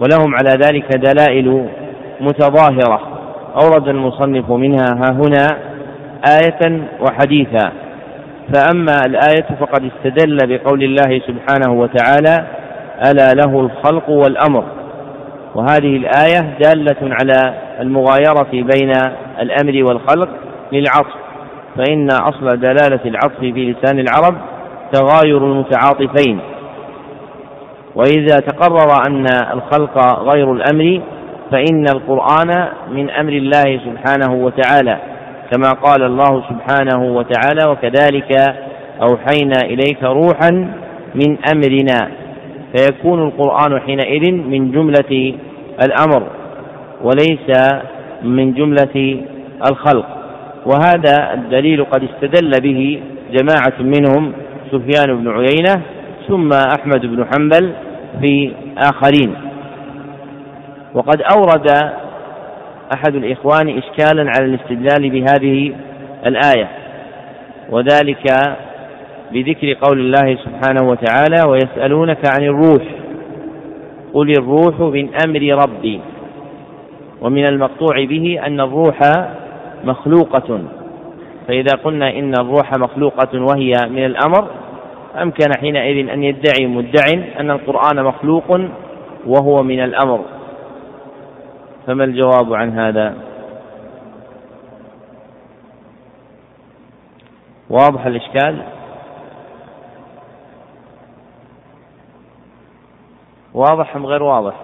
[0.00, 1.68] ولهم على ذلك دلائل
[2.20, 3.00] متظاهرة.
[3.62, 5.46] أورد المصنف منها ها هنا
[6.40, 7.83] آية وحديثا.
[8.52, 12.46] فأما الآية فقد استدل بقول الله سبحانه وتعالى
[13.10, 14.64] ألا له الخلق والأمر.
[15.54, 18.92] وهذه الآية دالة على المغايرة بين
[19.40, 20.28] الأمر والخلق
[20.72, 21.14] للعطف
[21.76, 24.36] فإن أصل دلالة العطف في لسان العرب
[24.92, 26.40] تغاير المتعاطفين.
[27.94, 31.00] وإذا تقرر أن الخلق غير الأمر
[31.50, 35.13] فإن القرآن من أمر الله سبحانه وتعالى.
[35.54, 38.56] كما قال الله سبحانه وتعالى وكذلك
[39.02, 40.50] أوحينا إليك روحا
[41.14, 42.10] من أمرنا.
[42.76, 45.34] فيكون القرآن حينئذ من جملة
[45.84, 46.26] الأمر
[47.02, 47.72] وليس
[48.22, 49.24] من جملة
[49.70, 50.06] الخلق.
[50.66, 53.00] وهذا الدليل قد استدل به
[53.32, 54.32] جماعة منهم
[54.70, 55.82] سفيان بن عيينة
[56.28, 57.72] ثم أحمد بن حنبل
[58.20, 59.34] في آخرين.
[60.94, 61.68] وقد أورد
[62.92, 65.74] أحد الإخوان إشكالا على الاستدلال بهذه
[66.26, 66.68] الآية.
[67.70, 68.24] وذلك
[69.32, 72.82] بذكر قول الله سبحانه وتعالى ويسألونك عن الروح
[74.14, 76.00] قل الروح من أمر ربي
[77.20, 78.98] ومن المقطوع به أن الروح
[79.84, 80.60] مخلوقة.
[81.48, 84.48] فإذا قلنا إن الروح مخلوقة وهي من الأمر
[85.22, 87.04] أمكن حينئذ أن يدعي مدع
[87.40, 88.60] أن القرآن مخلوق
[89.26, 90.20] وهو من الأمر.
[91.86, 93.14] فما الجواب عن هذا؟
[97.70, 98.62] واضح الإشكال؟
[103.54, 104.54] واضح أم غير واضح؟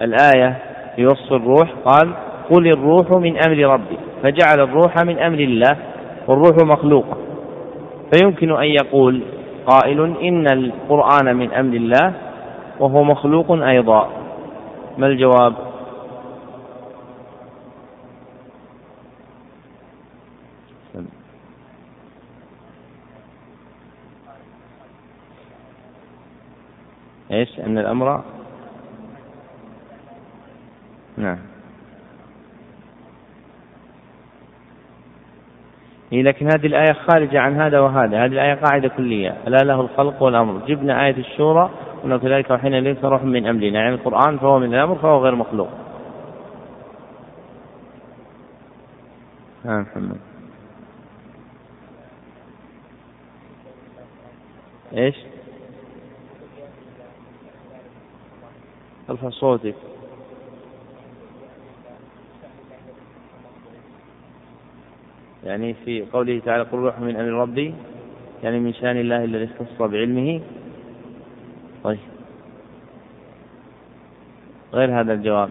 [0.00, 0.58] الآية
[0.96, 2.14] في وصف الروح قال
[2.50, 5.76] قل الروح من أمر ربي فجعل الروح من أمر الله
[6.28, 7.16] والروح مخلوقة
[8.12, 9.22] فيمكن أن يقول
[9.66, 12.12] قائل إن القرآن من أمر الله
[12.80, 14.10] وهو مخلوق أيضا.
[14.98, 15.54] ما الجواب؟
[27.30, 28.22] إيش؟ أن الأمر
[31.16, 31.38] نعم.
[36.12, 38.24] إيه لكن هذه الآية خارجة عن هذا وهذا.
[38.24, 39.36] هذه الآية قاعدة كلية.
[39.46, 40.66] ألا له الخلق والأمر.
[40.66, 41.70] جبنا آية الشورى
[42.02, 45.68] وأنه كذلك وحين ليس روح من أمرنا يعني القرآن فهو من الأمر فهو غير مخلوق.
[49.64, 50.20] ها محمد.
[54.96, 55.16] إيش؟
[59.10, 59.74] ارفع صوتك.
[65.44, 67.74] يعني في قوله تعالى قل روح من أمر ربي
[68.42, 70.40] يعني من شأن الله الذي اختص بعلمه.
[74.74, 75.48] غير هذا الجواب.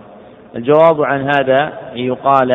[0.55, 2.51] الجواب عن هذا أن يقال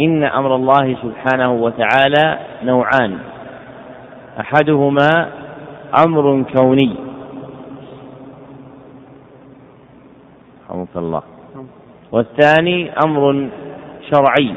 [0.00, 3.18] إن أمر الله سبحانه وتعالى نوعان.
[4.40, 5.28] أحدهما
[6.06, 6.96] أمر كوني.
[10.70, 11.22] رحمك الله.
[12.12, 13.48] والثاني أمر
[14.10, 14.54] شرعي.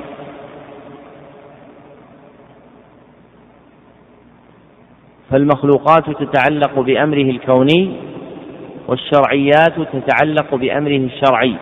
[5.29, 8.10] فالمخلوقات تتعلق بأمره الكوني
[8.87, 11.55] والشرعيات تتعلق بأمره الشرعي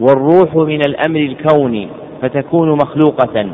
[0.00, 1.88] والروح من الأمر الكوني
[2.22, 3.50] فتكون مخلوقة.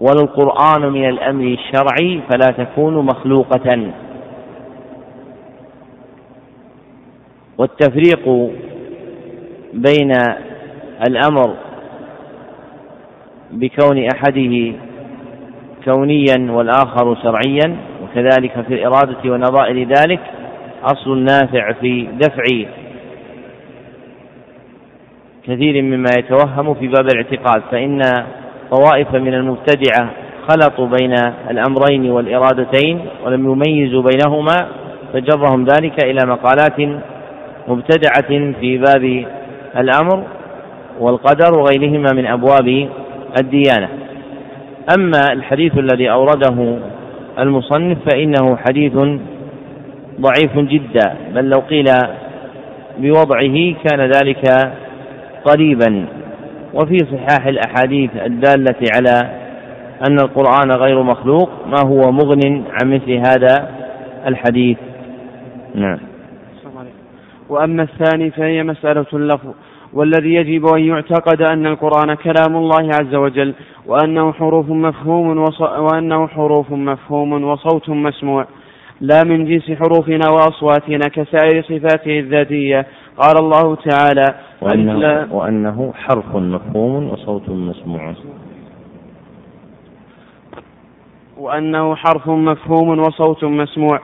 [0.00, 3.92] والقرآن من الأمر الشرعي فلا تكون مخلوقة.
[7.58, 8.50] والتفريق
[9.72, 10.12] بين
[11.08, 11.54] الأمر
[13.52, 14.72] بكون أحده
[15.84, 17.76] كونيا والآخر شرعيا
[18.12, 20.20] وكذلك في الإرادة ونظائر ذلك
[20.84, 22.42] أصل نافع في دفع
[25.46, 28.00] كثير مما يتوهم في باب الاعتقاد فإن
[28.70, 30.10] طوائف من المبتدعة
[30.48, 31.14] خلطوا بين
[31.50, 34.68] الأمرين والإرادتين ولم يميزوا بينهما
[35.12, 37.00] فجرهم ذلك إلى مقالات
[37.68, 39.24] مبتدعة في باب
[39.76, 40.24] الأمر
[41.00, 42.88] والقدر وغيرهما من أبواب
[43.40, 43.88] الديانة.
[44.96, 46.78] أما الحديث الذي أورده
[47.38, 48.92] المصنف فإنه حديث
[50.20, 51.84] ضعيف جدا بل لو قيل
[52.98, 54.72] بوضعه كان ذلك
[55.44, 56.06] قريبا.
[56.74, 59.42] وفي صحاح الأحاديث الدالة على
[60.08, 63.68] أن القرآن غير مخلوق ما هو مغن عن مثل هذا
[64.26, 64.78] الحديث؟
[65.74, 65.98] نعم.
[67.48, 69.54] وأما الثاني فهي مسألة اللفظ.
[69.92, 73.54] والذي يجب أن يعتقد أن القرآن كلام الله عز وجل
[73.86, 75.60] وأنه حروف مفهوم وص...
[75.60, 78.46] وأنه حروف مفهوم وصوت مسموع.
[79.00, 82.86] لا من جنس حروفنا وأصواتنا كسائر صفاته الذاتية.
[83.16, 88.14] قال الله تعالى وأنه, وأنه حرف مفهوم وصوت مسموع.
[91.38, 94.00] وأنه حرف مفهوم وصوت مسموع.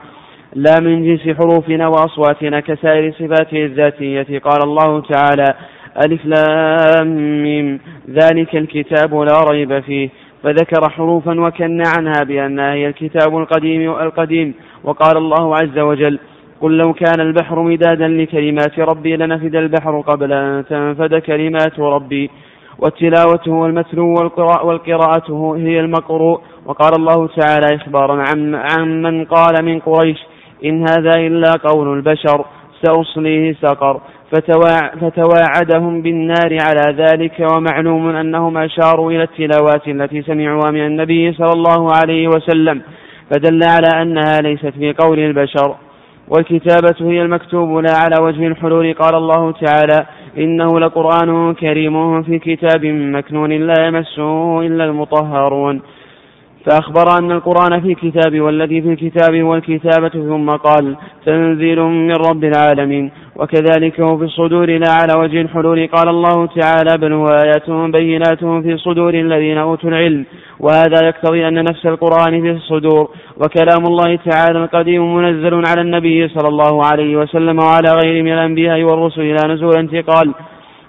[0.53, 4.39] لا من جنس حروفنا وأصواتنا كسائر صفاته الذاتية.
[4.39, 5.55] قال الله تعالى
[6.05, 7.07] ألف لام
[7.43, 7.79] ميم.
[8.09, 10.09] ذلك الكتاب لا ريب فيه.
[10.43, 16.19] فذكر حروفا وكن عنها بأنها هي الكتاب القديم القديم وقال الله عز وجل
[16.61, 22.29] قل لو كان البحر مدادا لكلمات ربي لنفد البحر قبل أن تنفد كلمات ربي.
[22.79, 24.13] والتلاوة هو المتلو
[24.63, 26.41] والقراءة هي المقروء.
[26.65, 30.17] وقال الله تعالى إخبارا عن, عن من قال من قريش
[30.65, 32.45] إن هذا إلا قول البشر
[32.83, 34.01] سأصليه سقر.
[35.01, 41.91] فتواعدهم بالنار على ذلك ومعلوم أنهم أشاروا إلى التلاوات التي سمعوها من النبي صلى الله
[42.01, 42.81] عليه وسلم
[43.31, 45.75] فدل على أنها ليست في قول البشر.
[46.27, 48.93] والكتابة هي المكتوب لا على وجه الحلول.
[48.93, 50.05] قال الله تعالى
[50.37, 55.81] إنه لقرآن كريم في كتاب مكنون لا يمسه إلا المطهرون.
[56.65, 60.95] فأخبر أن القرآن في كتاب والذي في الكتاب هو الكتابة ثم قال
[61.25, 63.11] تنزيل من رب العالمين.
[63.35, 65.87] وكذلك هو في الصدور لا على وجه الحلول.
[65.87, 70.25] قال الله تعالى بل هو آيات بينات في صدور الذين أوتوا العلم.
[70.59, 73.09] وهذا يقتضي أن نفس القرآن في الصدور.
[73.37, 78.83] وكلام الله تعالى القديم منزل على النبي صلى الله عليه وسلم وعلى غيره من الأنبياء
[78.83, 80.33] والرسل لا نزول انتقال.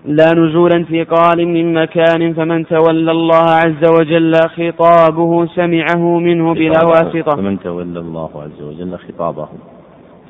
[0.04, 7.36] لا نزول انتقال من مكان فمن تولى الله عز وجل خطابه سمعه منه بلا واسطة
[7.36, 9.48] فمن تولى الله عز وجل خطابه.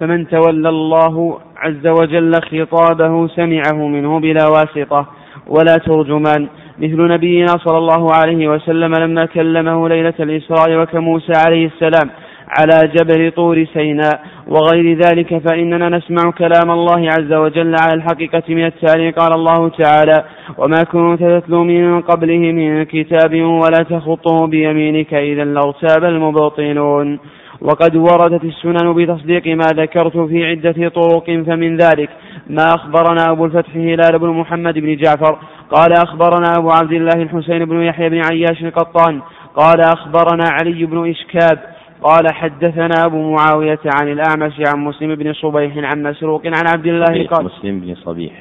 [0.01, 5.07] فمن تولى الله عز وجل خطابه سمعه منه بلا واسطة
[5.49, 12.11] ولا ترجمان مثل نبينا صلى الله عليه وسلم لما كلمه ليلة الإسراء وكموسى عليه السلام
[12.59, 18.67] على جبل طور سيناء وغير ذلك فإننا نسمع كلام الله عز وجل على الحقيقة من
[18.67, 20.25] التالي قال الله تعالى
[20.59, 27.19] وما كنت تتلو من قبله من كتاب ولا تخطه بيمينك إذا لارتاب المبطلون.
[27.61, 32.11] وقد وردت السنن بتصديق ما ذكرت في عدة طرق فمن ذلك
[32.51, 35.39] ما أخبرنا أبو الفتح هلال بن محمد بن جعفر
[35.71, 39.21] قال أخبرنا أبو عبد الله الحسين بن يحيى بن عياش القطان
[39.57, 41.59] قال أخبرنا علي بن إشكاب
[42.03, 47.27] قال حدثنا أبو معاوية عن الأعمش عن مسلم بن صبيح عن مسروق عن عبد الله
[47.27, 48.33] قال مسلم بن صبيح.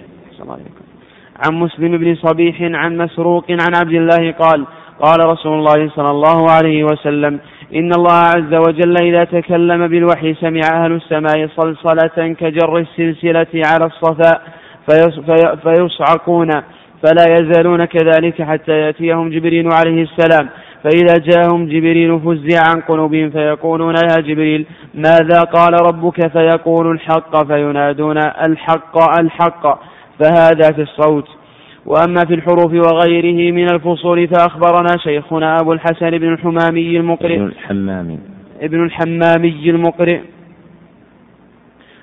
[1.46, 4.66] عن مسلم بن صبيح عن مسروق عن عبد الله قال
[5.00, 7.40] قال رسول الله صلى الله عليه وسلم
[7.76, 14.42] إن الله عز وجل إذا تكلم بالوحي سمع أهل السماء صلصلة كجر السلسلة على الصفاء
[15.64, 16.50] فيصعقون
[17.04, 20.50] فلا يزالون كذلك حتى يأتيهم جبريل عليه السلام.
[20.84, 28.18] فإذا جاءهم جبريل فزع عن قلوبهم فيقولون يا جبريل ماذا قال ربك؟ فيقول الحق فينادون
[28.18, 29.80] الحق الحق.
[30.20, 31.28] فهذا في الصوت.
[31.86, 37.36] وأما في الحروف وغيره من الفصول فأخبرنا شيخنا أبو الحسن بن الحمامي المقرئ.
[37.36, 38.20] ابن الحمامي.
[38.62, 40.20] ابن الحمامي المقرئ.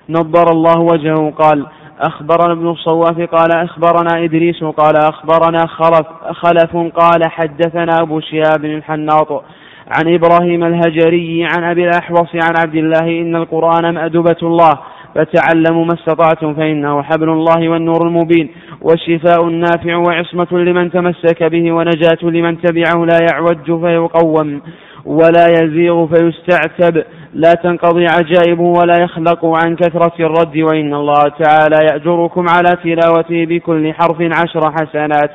[0.09, 1.67] نضر الله وجهه قال
[2.01, 9.45] أخبرنا ابن الصواف قال أخبرنا إدريس قال أخبرنا خلف, خلف قال حدثنا أبو شهاب الحناط
[9.89, 14.73] عن إبراهيم الهجري عن أبي الأحوص عن عبد الله إن القرآن مأدبة الله
[15.15, 18.49] فتعلموا ما استطعتم فإنه حبل الله والنور المبين
[18.83, 24.61] والشفاء النافع وعصمة لمن تمسك به ونجاة لمن تبعه لا يعوج فيقوم
[25.05, 27.05] ولا يزيغ فيستعتب
[27.37, 33.93] لا تنقضي عجائبه ولا يخلق عن كثرة الرد وإن الله تعالى يأجركم على تلاوته بكل
[33.95, 35.31] حرف عشر حسنات.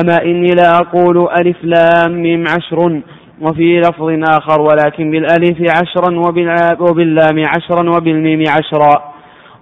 [0.00, 3.00] أما إني لا أقول ألف لام ميم عشر
[3.40, 6.10] وفي لفظ آخر ولكن بالألف عشرا
[6.80, 9.12] وباللام عشرا وبالميم عشرا.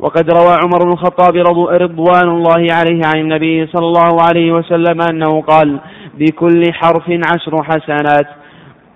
[0.01, 1.37] وقد روى عمر بن الخطاب
[1.83, 5.81] رضوان الله عليه عن النبي صلى الله عليه وسلم أنه قال
[6.19, 8.27] بكل حرف عشر حسنات.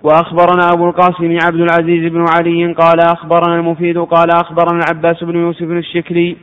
[0.03, 5.63] وأخبرنا أبو القاسم عبد العزيز بن علي قال أخبرنا المفيد قال أخبرنا العباس بن يوسف
[5.63, 6.37] بن الشكري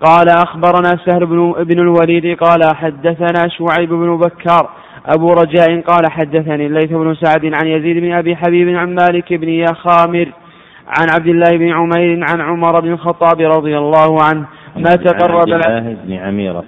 [0.00, 4.70] قال أخبرنا سهل بن, بن الوليد قال حدثنا شعيب بن بكار
[5.06, 9.48] أبو رجاء قال حدثني الليث بن سعد عن يزيد بن أبي حبيب عن مالك بن
[9.48, 10.32] يخامر
[10.86, 15.52] عن عبد الله بن عمير عن عمر بن الخطاب رضي الله عنه ما تقرب عن
[15.52, 16.64] عبد الله بن عميرة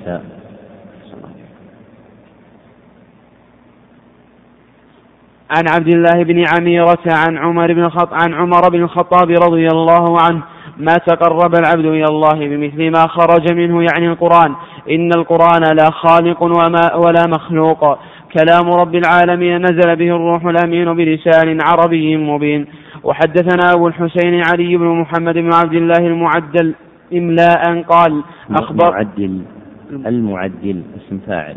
[5.51, 8.13] عن عبد الله بن عميرة عن عمر بن الخط...
[8.13, 10.43] عن عمر بن الخطاب رضي الله عنه
[10.79, 14.55] ما تقرب العبد إلى الله بمثل ما خرج منه يعني القرآن.
[14.91, 17.99] إن القرآن لا خالق وما ولا مخلوق.
[18.39, 22.67] كلام رب العالمين نزل به الروح الأمين بلسان عربي مبين.
[23.05, 26.75] وحدثنا أبو الحسين علي بن محمد بن عبد الله المعدل
[27.13, 29.41] إملاء قال أخبر المعدل
[30.07, 31.57] المعدل اسم فاعل.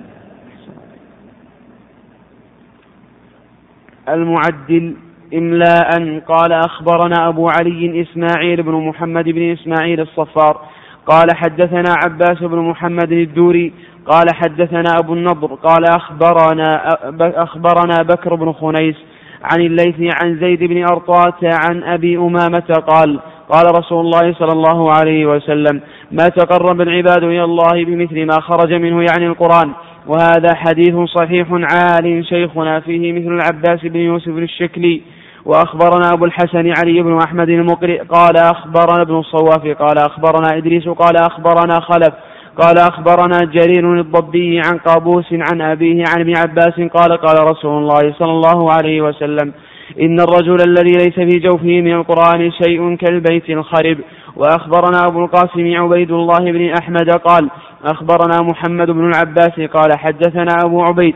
[4.09, 4.95] المعدل
[5.33, 6.19] إملاء.
[6.19, 10.61] قال أخبرنا أبو علي إسماعيل بن محمد بن إسماعيل الصفار.
[11.05, 13.73] قال حدثنا عباس بن محمد الدوري.
[14.05, 15.53] قال حدثنا أبو النضر.
[15.53, 18.95] قال أخبرنا أخبرنا بكر بن خنيس
[19.43, 24.91] عن الليث عن زيد بن أرطاة عن أبي أمامة قال قال رسول الله صلى الله
[24.91, 25.81] عليه وسلم
[26.11, 29.73] ما تقرب العباد إلى الله بمثل ما خرج منه يعني القرآن.
[30.07, 35.01] وهذا حديث صحيح عال شيخنا فيه مثل العباس بن يوسف الشكلي.
[35.45, 41.17] وأخبرنا أبو الحسن علي بن أحمد المقرئ قال أخبرنا ابن الصواف قال أخبرنا إدريس قال
[41.17, 42.13] أخبرنا خلف
[42.61, 48.13] قال أخبرنا جرير الضبي عن قابوس عن أبيه عن ابن عباس قال قال رسول الله
[48.19, 49.53] صلى الله عليه وسلم
[50.01, 53.97] إن الرجل الذي ليس في جوفه من القرآن شيء كالبيت الخرب
[54.37, 57.49] وأخبرنا أبو القاسم عبيد الله بن أحمد قال
[57.85, 61.15] أخبرنا محمد بن العباس قال حدثنا أبو عبيد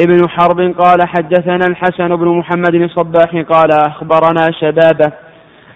[0.00, 5.12] ابن حرب قال حدثنا الحسن بن محمد الصباح قال أخبرنا شبابه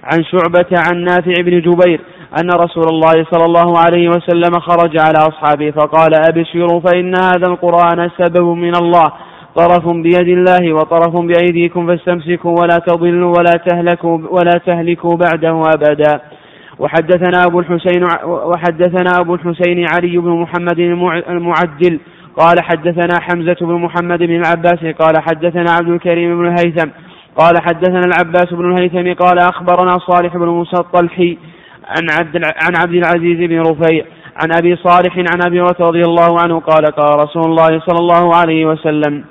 [0.04, 2.00] عن شعبة عن نافع بن جبير
[2.40, 8.10] أن رسول الله صلى الله عليه وسلم خرج على أصحابه فقال أبشروا فإن هذا القرآن
[8.18, 9.06] سبب من الله
[9.56, 16.20] طرف بيد الله وطرف بأيديكم فاستمسكوا ولا تضلوا ولا تهلكوا ولا تهلكوا بعده أبدا.
[16.78, 20.78] وحدثنا أبو الحسين وحدثنا أبو الحسين علي بن محمد
[21.28, 22.00] المعدل
[22.36, 26.90] قال حدثنا حمزة بن محمد بن العباس قال حدثنا عبد الكريم بن الهيثم
[27.36, 31.38] قال حدثنا العباس بن الهيثم قال أخبرنا صالح بن موسى الطلحي
[31.88, 34.04] عن عبد عن عبد العزيز بن رفيع
[34.42, 38.66] عن أبي صالح عن أبي رضي الله عنه قال قال رسول الله صلى الله عليه
[38.66, 39.24] وسلم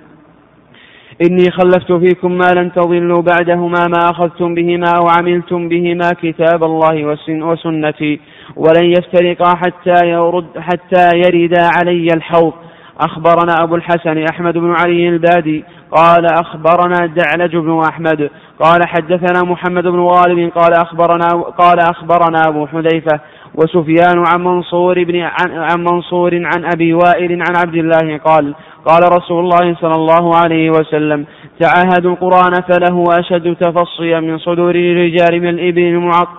[1.21, 7.05] إني خلفت فيكم ما لن تضلوا بعدهما ما أخذتم بهما أو عملتم بهما كتاب الله
[7.29, 8.19] وسنتي.
[8.55, 12.53] ولن يفترقا حتى يرد حتى يردا علي الحوض.
[12.99, 15.63] أخبرنا أبو الحسن أحمد بن علي البادي.
[15.91, 18.29] قال أخبرنا دعلج بن أحمد.
[18.59, 20.51] قال حدثنا محمد بن غالب.
[20.55, 23.19] قال أخبرنا قال أخبرنا أبو حذيفة.
[23.57, 29.01] وسفيان عن منصور بن عن, عن منصور عن أبي وائل عن عبد الله قال قال
[29.17, 31.25] رسول الله صلى الله عليه وسلم
[31.59, 36.29] تعاهدوا القرآن فله أشد تفصيا من صدور الرجال من الإبل المعق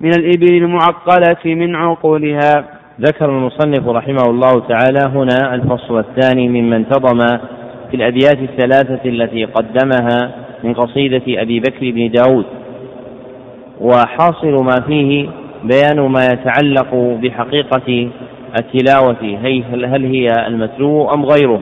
[0.00, 2.64] من الإبل المعقلة من عقولها.
[3.00, 7.18] ذكر المصنف رحمه الله تعالى هنا الفصل الثاني مما انتظم
[7.90, 10.30] في الأبيات الثلاثة التي قدمها
[10.64, 12.44] من قصيدة أبي بكر بن داود.
[13.80, 15.28] وحاصل ما فيه
[15.68, 18.10] بيان ما يتعلق بحقيقة
[18.58, 19.38] التلاوة
[19.84, 21.60] هل هي المتلو أم غيره.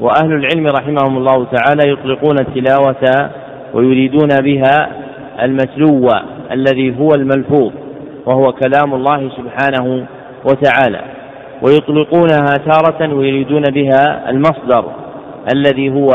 [0.00, 3.30] وأهل العلم رحمهم الله تعالى يطلقون التلاوة
[3.74, 4.90] ويريدون بها
[5.42, 6.08] المتلو
[6.52, 7.72] الذي هو الملفوظ
[8.26, 10.06] وهو كلام الله سبحانه
[10.44, 11.00] وتعالى.
[11.62, 14.84] ويطلقونها تارة ويريدون بها المصدر
[15.54, 16.08] الذي هو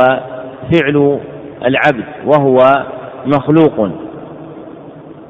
[0.73, 1.19] فعل
[1.65, 2.57] العبد وهو
[3.25, 3.89] مخلوق.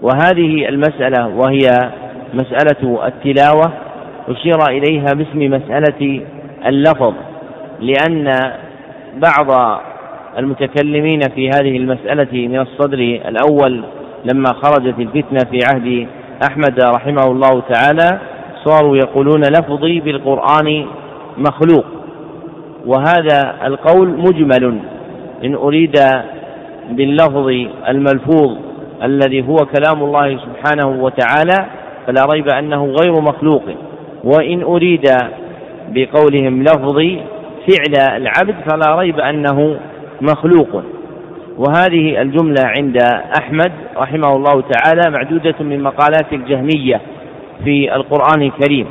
[0.02, 1.92] وهذه المسألة وهي
[2.34, 3.72] مسألة التلاوة
[4.30, 6.22] أشير إليها باسم مسألة
[6.66, 7.14] اللفظ
[7.80, 8.52] لأن
[9.16, 9.80] بعض
[10.38, 13.84] المتكلمين في هذه المسألة من الصدر الأول
[14.26, 16.08] لما خرجت الفتنة في عهد
[16.50, 18.20] أحمد رحمه الله تعالى
[18.66, 20.86] صاروا يقولون لفظي بالقرآن
[21.38, 21.86] مخلوق.
[22.86, 24.80] وهذا القول مجمل
[25.44, 25.96] إن أريد
[26.90, 27.50] باللفظ
[27.90, 28.58] الملفوظ
[29.04, 31.66] الذي هو كلام الله سبحانه وتعالى
[32.08, 33.64] فلا ريب أنه غير مخلوق.
[34.24, 35.04] وإن أريد
[35.90, 37.22] بقولهم لفظي
[37.68, 39.78] فعل العبد فلا ريب أنه
[40.22, 40.84] مخلوق.
[41.58, 42.98] وهذه الجملة عند
[43.40, 47.02] أحمد رحمه الله تعالى معدودة من مقالات الجهمية
[47.64, 48.88] في القرآن الكريم.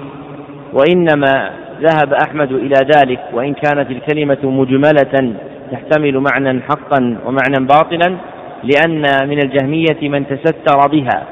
[0.73, 1.51] وإنما
[1.81, 5.35] ذهب أحمد إلى ذلك وإن كانت الكلمة مجملة
[5.73, 8.17] تحتمل معنى حقا ومعنى باطلا
[8.65, 11.27] لأن من الجهمية من تستر بها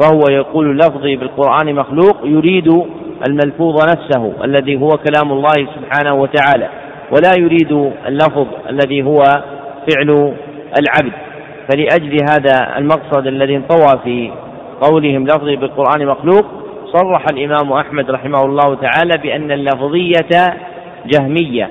[0.00, 2.82] وهو يقول لفظي بالقرآن مخلوق يريد
[3.28, 6.68] الملفوظ نفسه الذي هو كلام الله سبحانه وتعالى
[7.10, 9.22] ولا يريد اللفظ الذي هو
[9.90, 10.34] فعل
[10.80, 11.12] العبد.
[11.68, 14.32] فلأجل هذا المقصد الذي انطوى في
[14.80, 16.44] قولهم لفظي بالقرآن مخلوق
[16.92, 20.56] صرح الإمام أحمد رحمه الله تعالى بأن اللفظية
[21.06, 21.68] جهمية.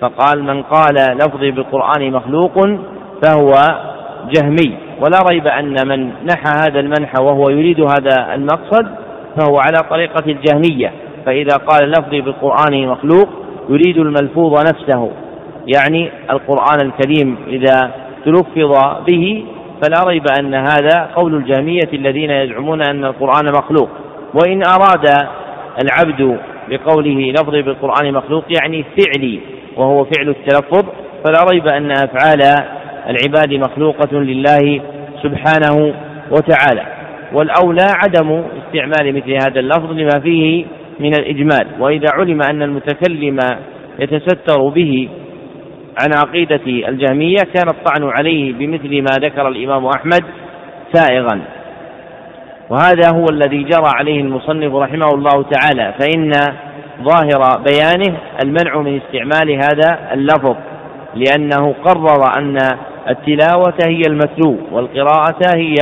[0.00, 2.54] فقال من قال لفظي بالقرآن مخلوق
[3.22, 3.52] فهو
[4.30, 8.86] جهمي ولا ريب أن من نحى هذا المنح وهو يريد هذا المقصد
[9.36, 10.92] فهو على طريقة الجهمية.
[11.26, 13.28] فإذا قال لفظي بالقرآن مخلوق
[13.68, 15.10] يريد الملفوظ نفسه.
[15.74, 17.90] يعني القرآن الكريم إذا
[18.24, 18.72] تلفظ
[19.06, 19.44] به
[19.82, 23.88] فلا ريب أن هذا قول الجهمية الذين يزعمون أن القرآن مخلوق.
[24.34, 25.28] وإن أراد
[25.82, 29.40] العبد بقوله لفظي بالقرآن مخلوق يعني فعلي
[29.76, 30.84] وهو فعل التلفظ
[31.24, 32.42] فلا ريب أن أفعال
[33.08, 34.80] العباد مخلوقة لله
[35.22, 35.94] سبحانه
[36.30, 36.86] وتعالى.
[37.32, 40.64] والأولى عدم استعمال مثل هذا اللفظ لما فيه
[41.00, 41.66] من الإجمال.
[41.80, 43.38] وإذا علم أن المتكلم
[43.98, 45.08] يتستر به
[46.02, 50.24] عن عقيدة الجهمية كان الطعن عليه بمثل ما ذكر الإمام أحمد
[50.92, 51.40] سائغا.
[52.70, 55.94] وهذا هو الذي جرى عليه المصنف رحمه الله تعالى.
[56.00, 56.32] فإن
[57.02, 60.56] ظاهر بيانه المنع من استعمال هذا اللفظ
[61.14, 62.58] لأنه قرر أن
[63.08, 65.74] التلاوة هي المتلو والقراءة هي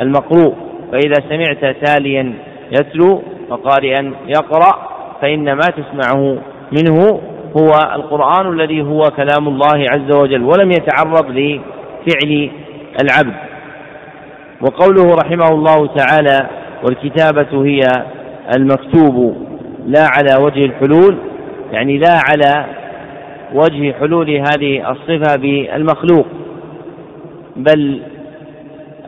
[0.00, 0.54] المقروء.
[0.92, 2.34] فإذا سمعت تاليا
[2.70, 4.88] يتلو وقارئا يقرأ
[5.22, 6.38] فإن ما تسمعه
[6.72, 7.20] منه
[7.56, 12.50] هو القرآن الذي هو كلام الله عز وجل ولم يتعرض لفعل
[13.02, 13.34] العبد.
[14.60, 16.48] وقوله رحمه الله تعالى
[16.84, 17.80] والكتابة هي
[18.56, 19.36] المكتوب
[19.86, 21.16] لا على وجه الحلول
[21.72, 22.66] يعني لا على
[23.54, 26.26] وجه حلول هذه الصفة بالمخلوق.
[27.58, 28.00] بل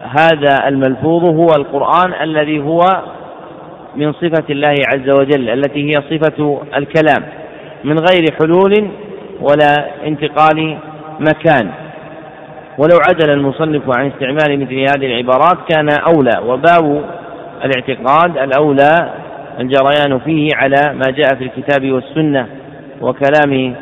[0.01, 2.81] هذا الملفوظ هو القرآن الذي هو
[3.97, 7.25] من صفة الله عز وجل التي هي صفة الكلام
[7.85, 8.91] من غير حلول
[9.41, 10.79] ولا انتقال
[11.21, 11.71] مكان.
[12.79, 17.05] ولو عدل المصنف عن استعمال مثل هذه العبارات كان أولى وباب
[17.65, 19.13] الاعتقاد الأولى
[19.61, 22.47] الجريان فيه على ما جاء في الكتاب والسنة
[23.01, 23.75] وكلام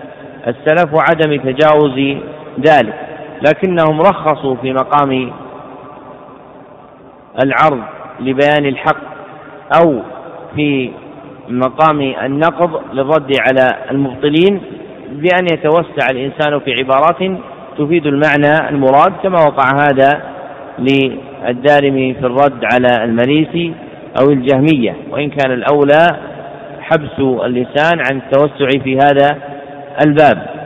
[0.47, 2.19] السلف وعدم تجاوز
[2.61, 3.08] ذلك.
[3.43, 5.33] لكنهم رخصوا في مقام
[7.45, 7.83] العرض
[8.21, 9.03] لبيان الحق
[9.83, 10.03] أو
[10.57, 10.91] في
[11.49, 14.61] مقام النقض للرد على المبطلين
[15.11, 17.41] بأن يتوسع الإنسان في عبارات
[17.79, 20.23] تفيد المعنى المراد كما وقع هذا
[20.79, 23.73] للدارمي في الرد على المريسي
[24.21, 26.07] أو الجهمية وإن كان الأولى
[26.81, 29.39] حبس اللسان عن التوسع في هذا
[30.07, 30.58] الباب.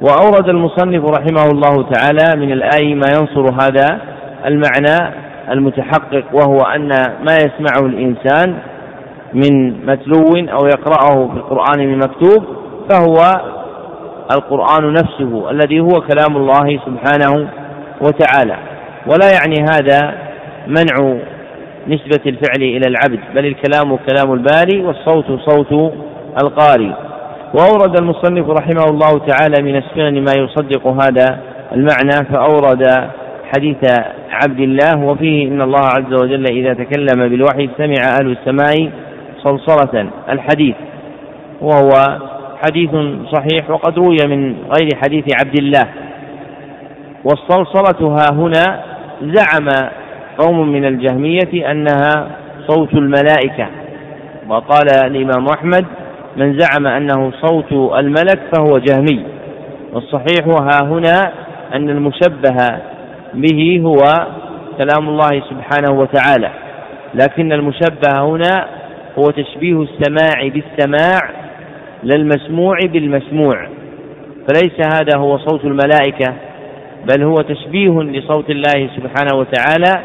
[0.00, 4.00] وأورد المصنف رحمه الله تعالى من الآي ما ينصر هذا
[4.46, 5.14] المعنى
[5.50, 8.58] المتحقق وهو أن ما يسمعه الإنسان
[9.34, 12.44] من متلو أو يقرأه في القرآن من مكتوب
[12.90, 13.16] فهو
[14.32, 17.48] القرآن نفسه الذي هو كلام الله سبحانه
[18.00, 18.56] وتعالى.
[19.06, 20.14] ولا يعني هذا
[20.66, 21.18] منع
[21.88, 25.92] نسبة الفعل إلى العبد بل الكلام كلام الباري والصوت صوت
[26.42, 27.05] القاري
[27.54, 31.38] وأورد المصنف رحمه الله تعالى من السنن ما يصدق هذا
[31.72, 33.10] المعنى فأورد
[33.54, 33.76] حديث
[34.30, 38.90] عبد الله وفيه إن الله عز وجل إذا تكلم بالوحي سمع أهل السماء
[39.44, 40.74] صلصلة الحديث
[41.60, 41.90] وهو
[42.66, 42.90] حديث
[43.32, 45.86] صحيح وقد روي من غير حديث عبد الله.
[47.24, 48.82] والصلصلة ها هنا
[49.22, 49.90] زعم
[50.38, 52.28] قوم من الجهمية أنها
[52.68, 53.68] صوت الملائكة
[54.48, 55.84] وقال الإمام أحمد
[56.36, 59.22] من زعم أنه صوت الملك فهو جهمي.
[59.92, 61.32] والصحيح ها هنا
[61.74, 62.80] أن المشبه
[63.34, 63.96] به هو
[64.78, 66.50] كلام الله سبحانه وتعالى.
[67.14, 68.66] لكن المشبه هنا
[69.18, 71.30] هو تشبيه السماع بالسماع
[72.02, 73.68] لا المسموع بالمسموع.
[74.48, 76.34] فليس هذا هو صوت الملائكة
[77.08, 80.04] بل هو تشبيه لصوت الله سبحانه وتعالى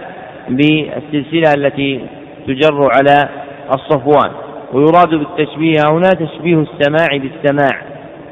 [0.50, 2.02] بالسلسلة التي
[2.48, 3.30] تجر على
[3.74, 4.32] الصفوان.
[4.74, 7.82] ويراد بالتشبيه هنا تشبيه السماع بالسماع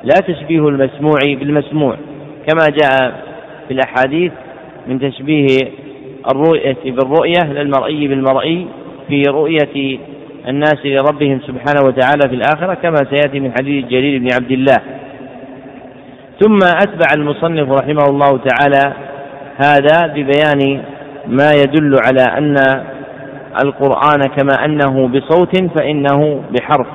[0.04, 1.96] لا تشبيه المسموع بالمسموع.
[2.48, 3.24] كما جاء
[3.68, 4.32] في الأحاديث
[4.88, 5.48] من تشبيه
[6.32, 8.66] الرؤية بالرؤية للمرئي بالمرئي
[9.08, 10.00] في رؤية
[10.48, 14.78] الناس لربهم سبحانه وتعالى في الآخرة كما سيأتي من حديث جرير بن عبد الله.
[16.40, 18.94] ثم أتبع المصنف رحمه الله تعالى
[19.58, 20.82] هذا ببيان
[21.28, 22.56] ما يدل على أن
[23.64, 26.88] القرآن كما أنه بصوت فإنه بحرف.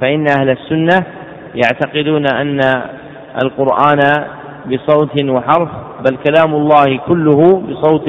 [0.00, 1.06] فإن أهل السنة
[1.54, 2.60] يعتقدون أن
[3.42, 3.98] القرآن
[4.66, 5.68] بصوت وحرف
[6.04, 8.08] بل كلام الله كله بصوت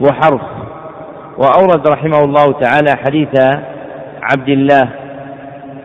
[0.00, 0.42] وحرف.
[1.38, 3.40] وأورد رحمه الله تعالى حديث
[4.22, 4.88] عبد الله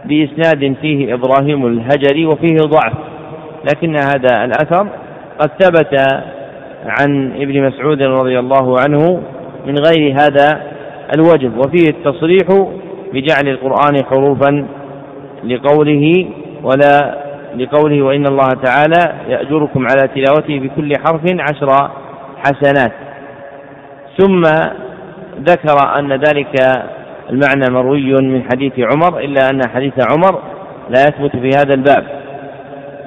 [0.05, 2.93] بإسناد فيه إبراهيم الهجري وفيه ضعف
[3.71, 4.87] لكن هذا الأثر
[5.39, 5.97] قد ثبت
[6.85, 9.21] عن ابن مسعود رضي الله عنه
[9.67, 10.70] من غير هذا
[11.15, 12.47] الوجه وفيه التصريح
[13.13, 14.67] بجعل القرآن حروفا
[15.43, 16.27] لقوله
[16.63, 17.17] ولا
[17.55, 21.91] لقوله وإن الله تعالى يأجركم على تلاوته بكل حرف عشر
[22.37, 22.91] حسنات.
[24.17, 24.41] ثم
[25.39, 26.55] ذكر أن ذلك
[27.29, 30.41] المعنى مروي من حديث عمر إلا أن حديث عمر
[30.89, 32.03] لا يثبت في هذا الباب.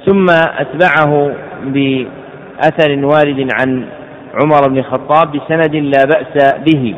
[0.07, 1.35] ثم أتبعه
[1.65, 3.85] بأثر وارد عن
[4.43, 6.95] عمر بن الخطاب بسند لا بأس به.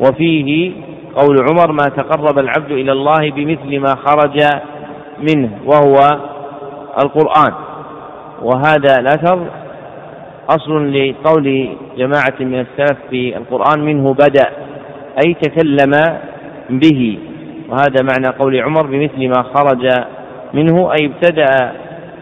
[0.00, 0.72] وفيه
[1.14, 4.40] قول عمر ما تقرب العبد إلى الله بمثل ما خرج
[5.30, 5.96] منه وهو
[7.04, 7.52] القرآن.
[8.42, 9.46] وهذا الأثر
[10.50, 11.68] أصل لقول
[11.98, 14.48] جماعة من السلف في القرآن منه بدأ
[15.26, 15.90] أي تكلم
[16.70, 17.18] به.
[17.68, 19.88] وهذا معنى قول عمر بمثل ما خرج
[20.54, 21.72] منه أي ابتدأ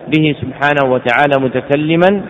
[0.09, 2.22] به سبحانه وتعالى متكلما.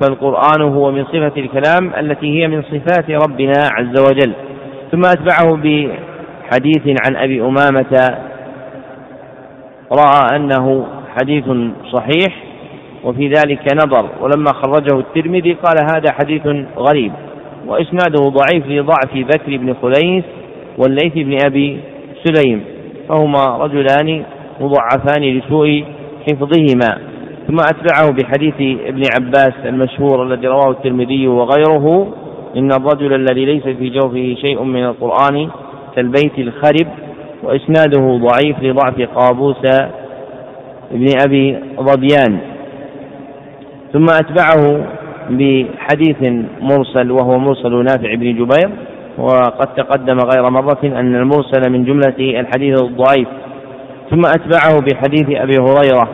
[0.00, 4.32] فالقرآن هو من صفة الكلام التي هي من صفات ربنا عز وجل.
[4.92, 8.18] ثم أتبعه بحديث عن أبي أمامة
[9.92, 10.86] رأى أنه
[11.18, 11.44] حديث
[11.92, 12.42] صحيح
[13.04, 17.12] وفي ذلك نظر ولما خرجه الترمذي قال هذا حديث غريب
[17.66, 20.24] وإسناده ضعيف لضعف بكر بن خليس
[20.78, 21.80] والليث بن أبي
[22.24, 22.64] سليم
[23.08, 24.22] فهما رجلان
[24.60, 25.84] مضعفان لسوء
[26.28, 26.98] حفظهما.
[27.48, 32.14] ثم أتبعه بحديث ابن عباس المشهور الذي رواه الترمذي وغيره
[32.56, 35.48] إن الرجل الذي ليس في جوفه شيء من القرآن
[35.96, 36.86] كالبيت الخرب
[37.42, 39.64] وإسناده ضعيف لضعف قابوس
[40.92, 42.38] ابن أبي ظبيان
[43.92, 44.86] ثم أتبعه
[45.30, 48.70] بحديث مرسل وهو مرسل نافع بن جبير
[49.18, 53.28] وقد تقدم غير مرة أن المرسل من جملة الحديث الضعيف.
[54.10, 56.08] ثم أتبعه بحديث أبي هريرة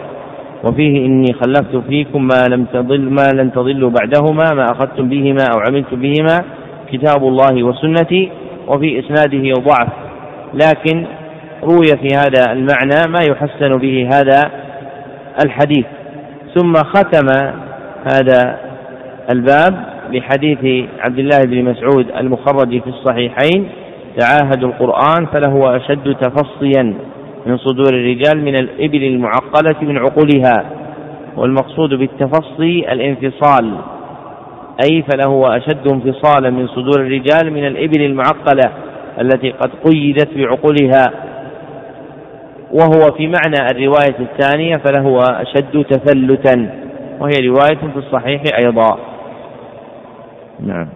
[0.64, 5.60] وفيه إني خلفت فيكم ما لم تضل ما لن تضلوا بعدهما ما أخذتم بهما أو
[5.68, 6.44] عملتم بهما
[6.92, 8.30] كتاب الله وسنتي
[8.68, 9.88] وفي إسناده ضعف.
[10.54, 11.06] لكن
[11.62, 14.50] روي في هذا المعنى ما يحسن به هذا
[15.44, 15.86] الحديث.
[16.54, 17.52] ثم ختم
[18.12, 18.58] هذا
[19.30, 23.68] الباب بحديث عبد الله بن مسعود المخرج في الصحيحين
[24.18, 26.94] تعاهدوا القرآن فلهو أشد تفصيا.
[27.46, 30.70] من صدور الرجال من الإبل المعقلة من عقولها
[31.36, 33.78] والمقصود بالتفصي الانفصال
[34.84, 38.72] أي فلهو أشد انفصالا من صدور الرجال من الإبل المعقلة
[39.20, 41.04] التي قد قيدت بعقولها.
[42.72, 46.70] وهو في معنى الرواية الثانية فلهو أشد تفلتا
[47.20, 48.98] وهي رواية في الصحيح أيضا.
[50.60, 50.88] نعم.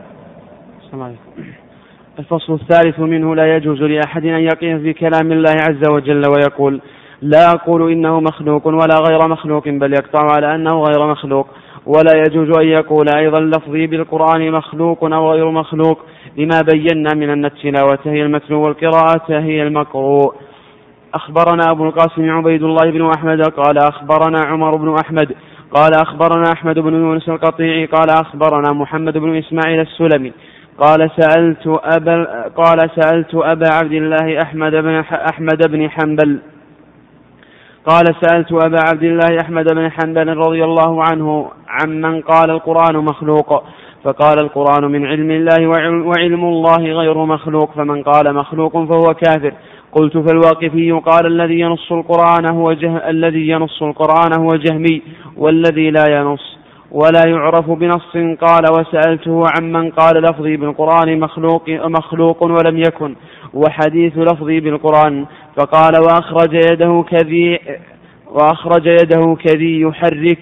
[2.18, 6.80] الفصل الثالث منه لا يجوز لأحد أن يقف في كلام الله عز وجل ويقول
[7.22, 11.46] لا أقول إنه مخلوق ولا غير مخلوق بل يقطع على أنه غير مخلوق.
[11.86, 15.98] ولا يجوز أن يقول أيضا لفظي بالقرآن مخلوق أو غير مخلوق.
[16.36, 20.34] لما بينا من أن التلاوة هي المتلو والقراءة هي المقروء.
[21.14, 25.32] أخبرنا أبو القاسم عبيد الله بن أحمد قال أخبرنا عمر بن أحمد
[25.70, 30.32] قال أخبرنا أحمد بن يونس القطيعي قال أخبرنا محمد بن إسماعيل السلمي.
[30.78, 36.38] قال سألت أبا قال سألت أبا عبد الله أحمد بن أحمد بن حنبل.
[37.86, 43.64] قال سألت أبا عبد الله أحمد بن حنبل رضي الله عنه عمن قال القرآن مخلوق.
[44.04, 45.66] فقال القرآن من علم الله
[46.06, 47.72] وعلم الله غير مخلوق.
[47.72, 49.52] فمن قال مخلوق فهو كافر.
[49.92, 55.02] قلت فالواقفي قال الذي ينص القرآن هو جه الذي ينص القرآن هو جهمي
[55.36, 56.61] والذي لا ينص.
[56.92, 63.14] ولا يعرف بنص قال وسألته عمن قال لفظي بالقرآن مخلوق مخلوق ولم يكن
[63.54, 65.26] وحديث لفظي بالقرآن
[65.56, 67.58] فقال وأخرج يده كذي
[68.30, 70.38] وأخرج يده كذي يحرك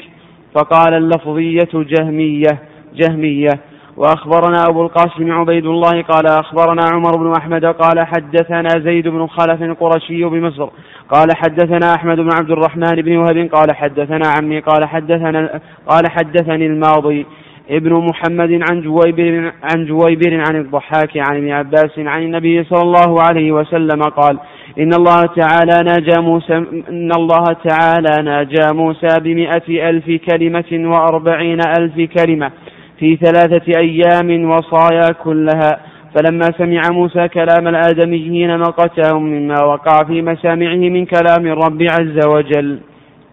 [0.55, 2.59] فقال اللفظية جهمية
[2.94, 3.61] جهمية.
[3.96, 9.62] وأخبرنا أبو القاسم عبيد الله قال أخبرنا عمر بن أحمد قال حدثنا زيد بن خلف
[9.62, 10.68] القرشي بمصر
[11.11, 16.66] قال حدثنا أحمد بن عبد الرحمن بن وهب قال حدثنا عمي قال حدثنا قال حدثني
[16.66, 17.26] الماضي
[17.70, 23.22] ابن محمد عن جويبر عن جويبر عن الضحاك عن ابن عباس عن النبي صلى الله
[23.22, 24.38] عليه وسلم قال
[24.78, 26.56] إن الله تعالى ناجى موسى
[26.88, 32.50] إن الله تعالى ناجى موسى بمئة ألف كلمة وأربعين ألف كلمة
[32.98, 40.76] في ثلاثة أيام وصايا كلها فلما سمع موسى كلام الآدميين مقتهم مما وقع في مسامعه
[40.76, 42.78] من كلام الرب عز وجل.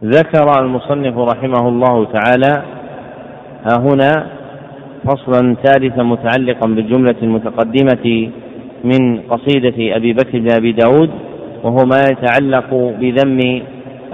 [0.03, 2.63] ذكر المصنف رحمه الله تعالى
[3.65, 4.27] ها هنا
[5.05, 8.29] فصلا ثالثا متعلقا بالجملة المتقدمة
[8.83, 11.09] من قصيدة أبي بكر بن أبي داود
[11.63, 13.61] وهو ما يتعلق بذم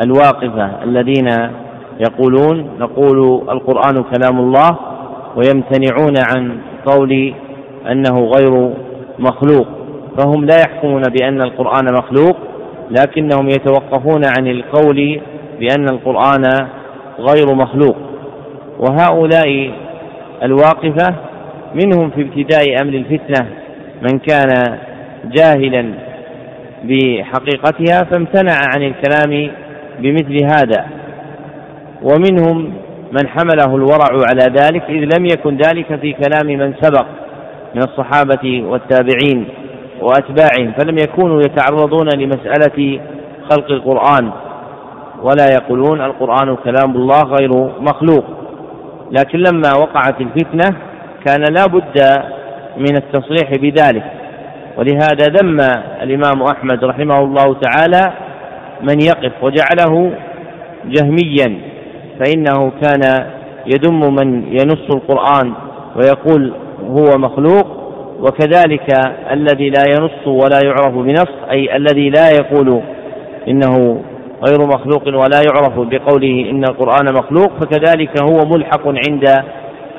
[0.04, 1.28] الواقفة الذين
[2.00, 4.78] يقولون نقول القرآن كلام الله
[5.36, 7.34] ويمتنعون عن قول
[7.92, 8.74] أنه غير
[9.20, 9.68] مخلوق
[10.18, 12.38] فهم لا يحكمون بأن القرآن مخلوق
[12.92, 15.22] لكنهم يتوقفون عن القول
[15.60, 16.44] بأن القرآن
[17.20, 17.96] غير مخلوق.
[18.80, 19.72] وهؤلاء
[20.44, 21.16] الواقفة
[21.76, 23.48] منهم في ابتداء أمر الفتنة
[24.02, 24.78] من كان
[25.26, 25.94] جاهلا
[26.84, 29.52] بحقيقتها فامتنع عن الكلام
[30.00, 30.86] بمثل هذا.
[32.02, 32.74] ومنهم
[33.12, 37.06] من حمله الورع على ذلك إذ لم يكن ذلك في كلام من سبق.
[37.76, 39.46] من الصحابة والتابعين
[40.02, 43.00] وأتباعهم فلم يكونوا يتعرضون لمسألة
[43.52, 44.32] خلق القرآن
[45.22, 48.24] ولا يقولون القرآن كلام الله غير مخلوق.
[49.12, 50.78] لكن لما وقعت الفتنة
[51.26, 52.24] كان لا بد
[52.78, 54.04] من التصريح بذلك.
[54.78, 55.60] ولهذا ذم
[56.02, 58.14] الإمام أحمد رحمه الله تعالى
[58.82, 60.12] من يقف وجعله
[60.86, 61.60] جهميا
[62.20, 63.26] فإنه كان
[63.66, 65.54] يدم من ينص القرآن
[65.96, 66.54] ويقول
[66.90, 67.84] هو مخلوق
[68.20, 68.88] وكذلك
[69.32, 72.82] الذي لا ينص ولا يعرف بنص أي الذي لا يقول
[73.48, 74.04] إنه
[74.50, 79.26] غير مخلوق ولا يعرف بقوله إن القرآن مخلوق فكذلك هو ملحق عند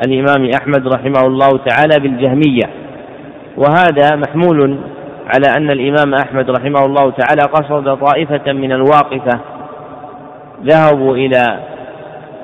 [0.07, 2.85] الإمام أحمد رحمه الله تعالى بالجهمية.
[3.57, 4.79] وهذا محمول
[5.27, 9.41] على أن الإمام أحمد رحمه الله تعالى قصد طائفة من الواقفة
[10.65, 11.59] ذهبوا إلى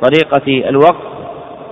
[0.02, 1.19] طريقة الوقف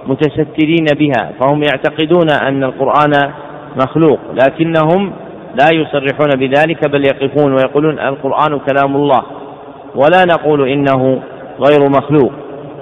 [0.08, 3.32] متسترين بها فهم يعتقدون أن القرآن
[3.76, 5.12] مخلوق لكنهم
[5.60, 9.22] لا يصرحون بذلك بل يقفون ويقولون القرآن كلام الله
[9.94, 11.22] ولا نقول إنه
[11.60, 12.32] غير مخلوق.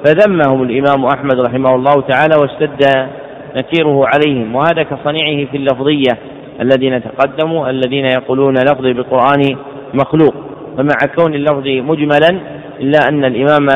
[0.05, 3.09] فذمهم الإمام أحمد رحمه الله تعالى واشتد
[3.57, 6.19] نكيره عليهم وهذا كصنيعه في اللفظية
[6.61, 9.57] الذين تقدموا الذين يقولون لفظي بالقرآن
[9.95, 10.35] مخلوق.
[10.77, 12.41] فمع كون اللفظ مجملا
[12.81, 13.67] إلا أن الإمام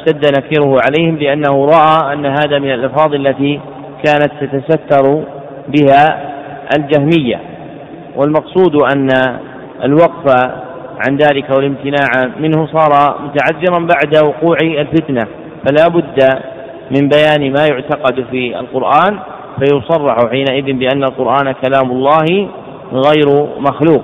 [0.00, 3.60] اشتد نكيره عليهم لأنه رأى أن هذا من الألفاظ التي
[4.04, 5.24] كانت تتستر
[5.68, 6.30] بها
[6.78, 7.40] الجهمية.
[8.16, 9.08] والمقصود أن
[9.84, 10.34] الوقف
[11.08, 12.08] عن ذلك والامتناع
[12.40, 15.26] منه صار متعذرا بعد وقوع الفتنة.
[15.66, 16.28] فلا بد
[16.90, 19.18] من بيان ما يعتقد في القرآن
[19.58, 22.48] فيصرح حينئذ بأن القرآن كلام الله
[22.92, 24.02] غير مخلوق.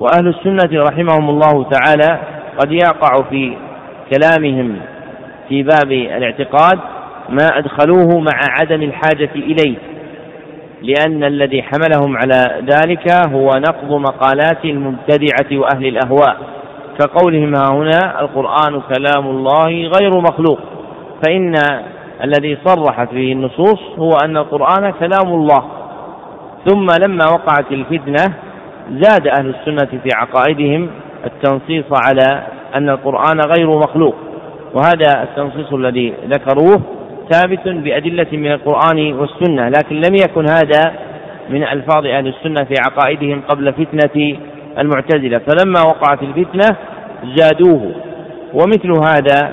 [0.00, 2.18] وأهل السنة رحمهم الله تعالى
[2.58, 3.56] قد يقع في
[4.14, 4.76] كلامهم
[5.48, 6.78] في باب الاعتقاد
[7.28, 9.76] ما أدخلوه مع عدم الحاجة إليه
[10.82, 16.36] لأن الذي حملهم على ذلك هو نقض مقالات المبتدعة وأهل الأهواء.
[16.98, 20.58] كقولهم ها هنا القرآن كلام الله غير مخلوق.
[21.26, 21.54] فإن
[22.24, 25.64] الذي صرحت به النصوص هو أن القرآن كلام الله.
[26.68, 28.34] ثم لما وقعت الفتنة
[28.90, 30.90] زاد أهل السنة في عقائدهم
[31.26, 32.42] التنصيص على
[32.74, 34.14] أن القرآن غير مخلوق
[34.74, 36.80] وهذا التنصيص الذي ذكروه
[37.30, 40.92] ثابت بأدلة من القرآن والسنة لكن لم يكن هذا
[41.48, 44.36] من ألفاظ أهل السنة في عقائدهم قبل فتنة
[44.78, 45.38] المعتزلة.
[45.38, 46.76] فلما وقعت الفتنة
[47.36, 47.92] زادوه
[48.54, 49.52] ومثل هذا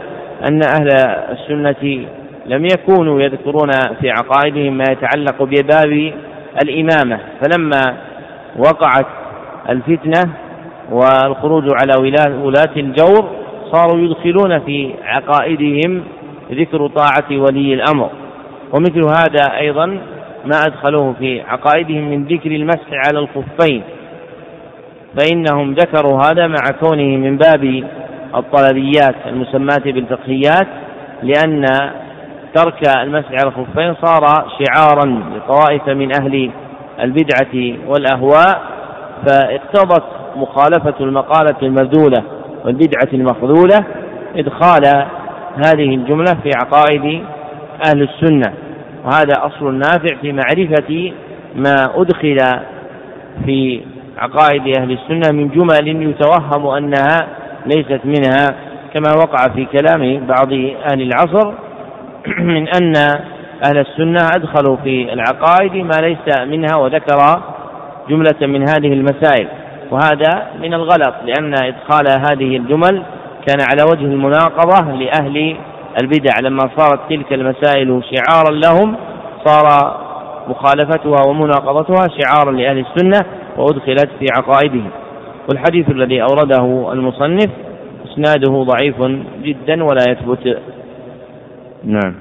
[0.49, 0.87] أن أهل
[1.31, 2.05] السنة
[2.45, 6.13] لم يكونوا يذكرون في عقائدهم ما يتعلق بباب
[6.63, 7.19] الإمامة.
[7.41, 7.97] فلما
[8.57, 9.05] وقعت
[9.69, 10.33] الفتنة
[10.91, 13.29] والخروج على ولاة الجور
[13.71, 16.03] صاروا يدخلون في عقائدهم
[16.51, 18.09] ذكر طاعة ولي الأمر.
[18.73, 19.85] ومثل هذا أيضا
[20.45, 23.83] ما أدخلوه في عقائدهم من ذكر المسح على الخفين.
[25.17, 27.83] فإنهم ذكروا هذا مع كونه من باب
[28.35, 30.67] الطلبيات المسماة بالفقهيات
[31.23, 31.65] لأن
[32.53, 36.51] ترك المسح على الخفين صار شعارا لطوائف من أهل
[36.99, 38.61] البدعة والأهواء
[39.25, 40.03] فاقتضت
[40.35, 42.23] مخالفة المقالة المبذولة
[42.65, 43.85] والبدعة المخذولة
[44.35, 44.85] إدخال
[45.65, 47.23] هذه الجملة في عقائد
[47.87, 48.53] أهل السنة.
[49.05, 51.11] وهذا أصل نافع في معرفة
[51.55, 52.37] ما أدخل
[53.45, 53.81] في
[54.17, 57.27] عقائد أهل السنة من جمل يتوهم أنها
[57.65, 58.55] ليست منها
[58.93, 60.53] كما وقع في كلام بعض
[60.91, 61.53] أهل العصر
[62.53, 62.93] من أن
[63.65, 67.41] أهل السنة أدخلوا في العقائد ما ليس منها وذكر
[68.09, 69.47] جملة من هذه المسائل.
[69.91, 73.03] وهذا من الغلط لأن إدخال هذه الجمل
[73.47, 75.57] كان على وجه المناقضة لأهل
[76.01, 76.39] البدع.
[76.41, 78.95] لما صارت تلك المسائل شعارا لهم
[79.45, 79.97] صار
[80.47, 83.25] مخالفتها ومناقضتها شعارا لأهل السنة
[83.57, 84.89] وأدخلت في عقائدهم.
[85.49, 87.49] والحديث الذي أورده المصنف
[88.05, 89.01] إسناده ضعيف
[89.41, 90.61] جدا ولا يثبت.
[91.83, 92.15] نعم.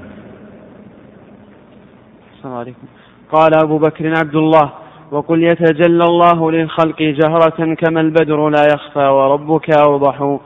[2.36, 2.86] السلام عليكم.
[3.32, 4.70] قال أبو بكر عبد الله
[5.10, 10.38] وقل يتجلى الله للخلق جهرة كما البدر لا يخفى وربك أوضح.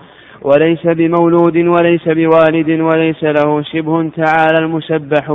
[0.43, 5.31] وليس بمولود وليس بوالد وليس له شبه تعالى المسبح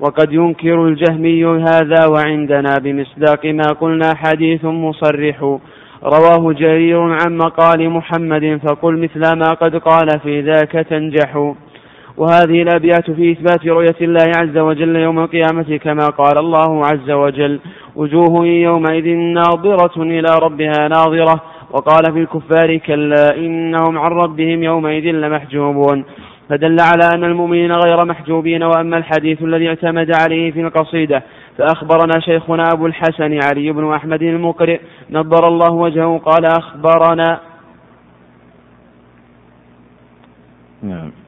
[0.00, 5.58] وقد ينكر الجهمي هذا وعندنا بمصداق ما قلنا حديث مصرح.
[6.04, 11.54] رواه جرير عن مقال محمد فقل مثل ما قد قال في ذاك تنجح.
[12.16, 17.60] وهذه الأبيات في إثبات رؤية الله عز وجل يوم القيامة كما قال الله عز وجل
[17.96, 26.04] وجوه يومئذ ناظرة إلى ربها ناظرة وقال في الكفار كلا إنهم عن ربهم يومئذ لمحجوبون
[26.48, 31.22] فدل على أن المؤمنين غير محجوبين وأما الحديث الذي اعتمد عليه في القصيدة
[31.58, 37.40] فأخبرنا شيخنا أبو الحسن علي بن أحمد المقرئ نظر الله وجهه قال أخبرنا
[40.82, 41.25] نعم.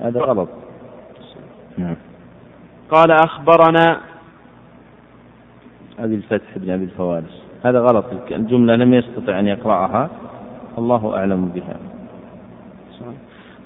[0.00, 0.48] هذا غلط.
[1.78, 1.96] نعم.
[2.90, 4.00] قال أخبرنا
[5.98, 7.42] أبي الفتح بن أبي الفوارس.
[7.64, 8.04] هذا غلط.
[8.30, 10.10] الجملة لم يستطع أن يقرأها.
[10.78, 11.76] الله أعلم بها.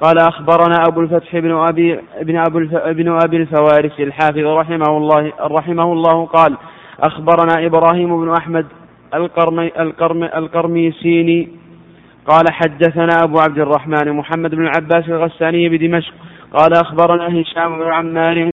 [0.03, 5.93] قال أخبرنا أبو الفتح بن أبي بن أبو بن أبي الفوارس الحافظ رحمه الله رحمه
[5.93, 6.57] الله قال
[7.01, 8.67] أخبرنا إبراهيم بن أحمد
[9.15, 11.49] القرمي القرم القرميسيني
[12.27, 16.15] قال حدثنا أبو عبد الرحمن محمد بن العباس الغساني بدمشق.
[16.53, 18.51] قال أخبرنا هشام بن عمار